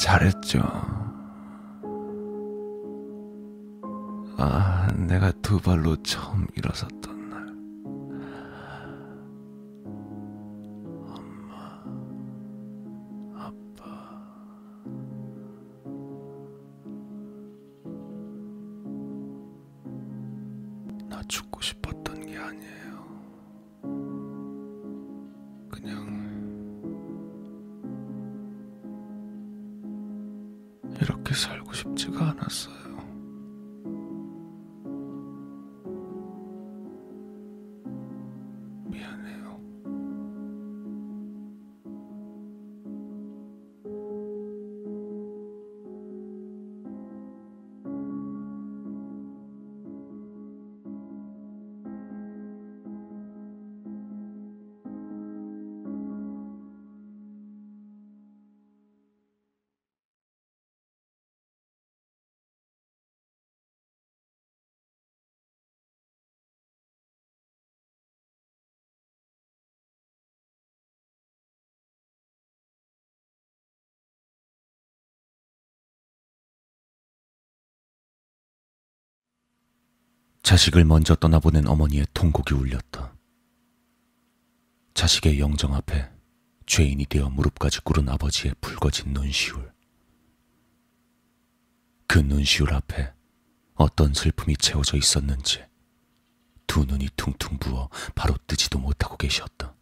잘했죠. 0.00 0.60
아, 4.38 4.88
내가 4.96 5.30
두 5.42 5.60
발로 5.60 5.94
처음 6.02 6.46
일어섰던 6.56 7.28
날. 7.28 7.46
엄마, 11.06 11.82
아빠. 13.34 13.84
나 21.10 21.22
죽고 21.28 21.60
싶었던 21.60 22.24
게 22.24 22.38
아니에요. 22.38 22.99
싶지가 31.80 32.30
않았어요. 32.30 32.89
자식을 80.50 80.84
먼저 80.84 81.14
떠나보낸 81.14 81.68
어머니의 81.68 82.08
통곡이 82.12 82.54
울렸다. 82.54 83.14
자식의 84.94 85.38
영정 85.38 85.76
앞에 85.76 86.10
죄인이 86.66 87.06
되어 87.06 87.30
무릎까지 87.30 87.82
꿇은 87.82 88.08
아버지의 88.08 88.56
붉어진 88.60 89.12
눈시울. 89.12 89.72
그 92.08 92.18
눈시울 92.18 92.74
앞에 92.74 93.12
어떤 93.74 94.12
슬픔이 94.12 94.56
채워져 94.56 94.96
있었는지 94.96 95.64
두 96.66 96.84
눈이 96.84 97.10
퉁퉁 97.14 97.56
부어 97.58 97.88
바로 98.16 98.34
뜨지도 98.48 98.80
못하고 98.80 99.16
계셨다. 99.16 99.76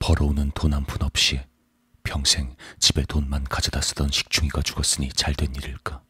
벌어오는 0.00 0.50
돈 0.56 0.72
한 0.72 0.84
푼 0.84 1.00
없이 1.04 1.40
평생 2.02 2.56
집에 2.80 3.04
돈만 3.04 3.44
가져다 3.44 3.80
쓰던 3.80 4.10
식충이가 4.10 4.62
죽었으니 4.62 5.10
잘 5.10 5.32
된 5.36 5.54
일일까? 5.54 6.02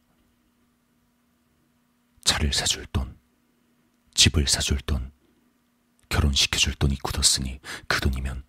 차를 2.25 2.51
사줄 2.51 2.85
돈, 2.87 3.17
집을 4.15 4.47
사줄 4.47 4.79
돈, 4.81 5.11
결혼시켜줄 6.09 6.73
돈이 6.73 6.97
굳었으니 6.97 7.59
그 7.87 8.01
돈이면 8.01 8.43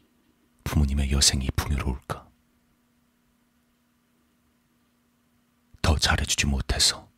부모님의 0.64 1.12
여생이 1.12 1.48
풍요로울까? 1.54 2.28
더 5.82 5.96
잘해주지 5.96 6.46
못해서, 6.46 7.08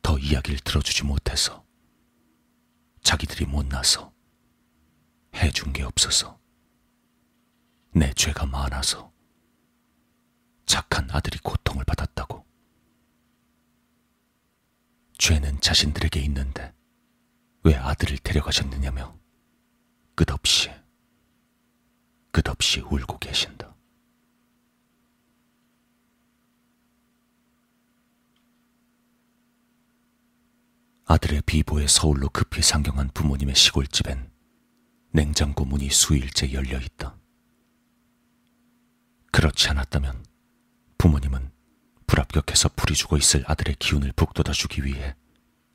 더 0.00 0.16
이야기를 0.16 0.60
들어주지 0.60 1.04
못해서, 1.04 1.66
자기들이 3.02 3.44
못나서, 3.44 4.12
해준 5.34 5.72
게 5.72 5.82
없어서, 5.82 6.38
내 7.90 8.12
죄가 8.14 8.46
많아서, 8.46 9.12
착한 10.66 11.10
아들이 11.10 11.38
고통을 11.40 11.84
받았다고. 11.84 12.51
죄는 15.22 15.60
자신들에게 15.60 16.18
있는데 16.22 16.74
왜 17.62 17.76
아들을 17.76 18.18
데려가셨느냐며 18.18 19.16
끝없이 20.16 20.68
끝없이 22.32 22.80
울고 22.80 23.18
계신다. 23.20 23.72
아들의 31.04 31.42
비보에 31.46 31.86
서울로 31.86 32.28
급히 32.28 32.60
상경한 32.60 33.08
부모님의 33.14 33.54
시골집엔 33.54 34.28
냉장고 35.12 35.64
문이 35.64 35.88
수일째 35.90 36.52
열려 36.52 36.80
있다. 36.80 37.16
그렇지 39.30 39.68
않았다면 39.68 40.26
부모님은 40.98 41.51
불합격해서 42.06 42.70
풀이 42.76 42.94
죽어 42.94 43.16
있을 43.16 43.44
아들의 43.46 43.76
기운을 43.78 44.12
북돋아주기 44.12 44.84
위해 44.84 45.14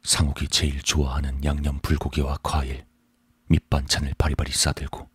상욱이 0.03 0.47
제일 0.47 0.81
좋아하는 0.81 1.43
양념 1.43 1.79
불고기와 1.79 2.37
과일, 2.41 2.85
밑반찬을 3.47 4.13
바리바리 4.17 4.51
싸들고 4.51 5.09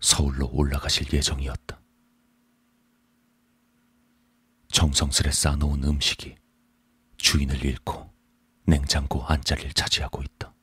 서울로 0.00 0.48
올라가실 0.52 1.12
예정이었다. 1.12 1.80
정성스레 4.72 5.30
싸놓은 5.30 5.84
음식이 5.84 6.36
주인을 7.18 7.64
잃고 7.64 8.10
냉장고 8.64 9.22
안자리를 9.24 9.72
차지하고 9.72 10.22
있다. 10.22 10.54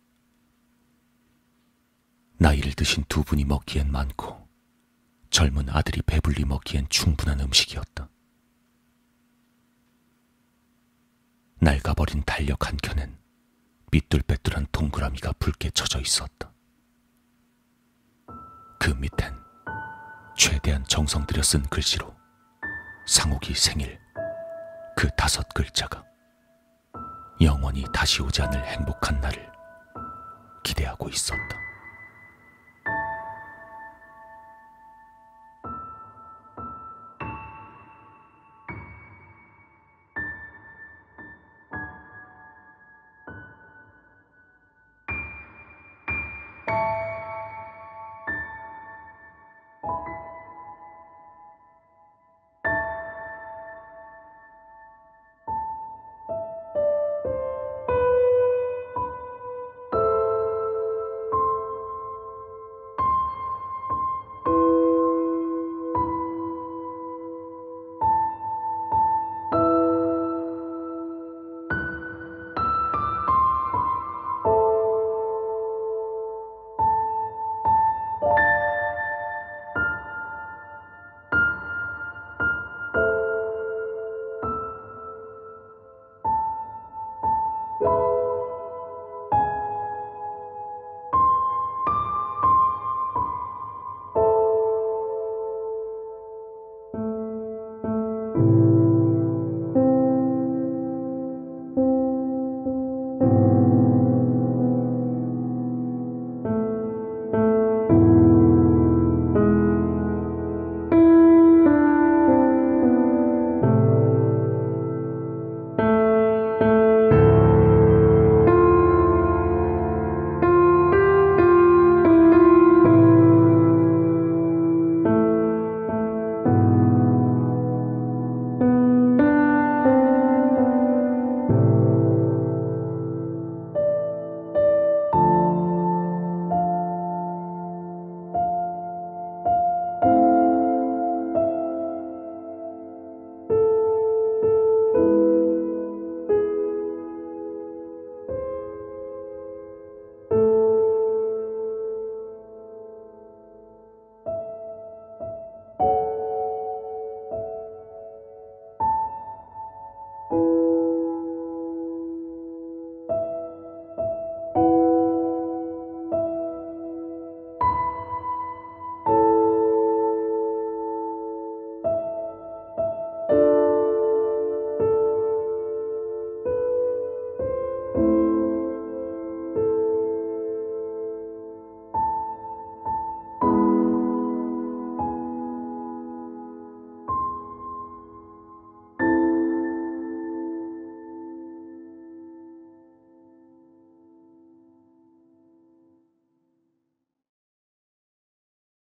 나이를 2.40 2.74
드신 2.74 3.04
두 3.10 3.24
분이 3.24 3.46
먹기엔 3.46 3.92
많고 3.92 4.48
젊은 5.30 5.70
아들이 5.70 6.02
배불리 6.02 6.46
먹기엔 6.46 6.88
충분한 6.90 7.42
음식이었다. 7.42 8.10
낡아버린 11.60 12.24
달력 12.24 12.68
한 12.68 12.78
켠엔 12.78 13.18
삐뚤빼뚤한 13.92 14.68
동그라미가 14.72 15.34
붉게 15.40 15.72
쳐져 15.72 16.00
있었다. 16.00 16.54
그 18.80 18.92
밑엔 18.92 19.36
최대한 20.38 20.84
정성 20.86 21.26
들여 21.26 21.42
쓴 21.42 21.64
글씨로 21.64 22.16
상욱이 23.08 23.56
생일 23.56 24.00
그 24.96 25.10
다섯 25.18 25.48
글자가 25.54 26.04
영원히 27.42 27.86
다시 27.94 28.22
오지 28.22 28.42
않을 28.44 28.64
행복한 28.66 29.20
날을 29.20 29.52
기대하고 30.64 31.10
있었다. 31.10 31.67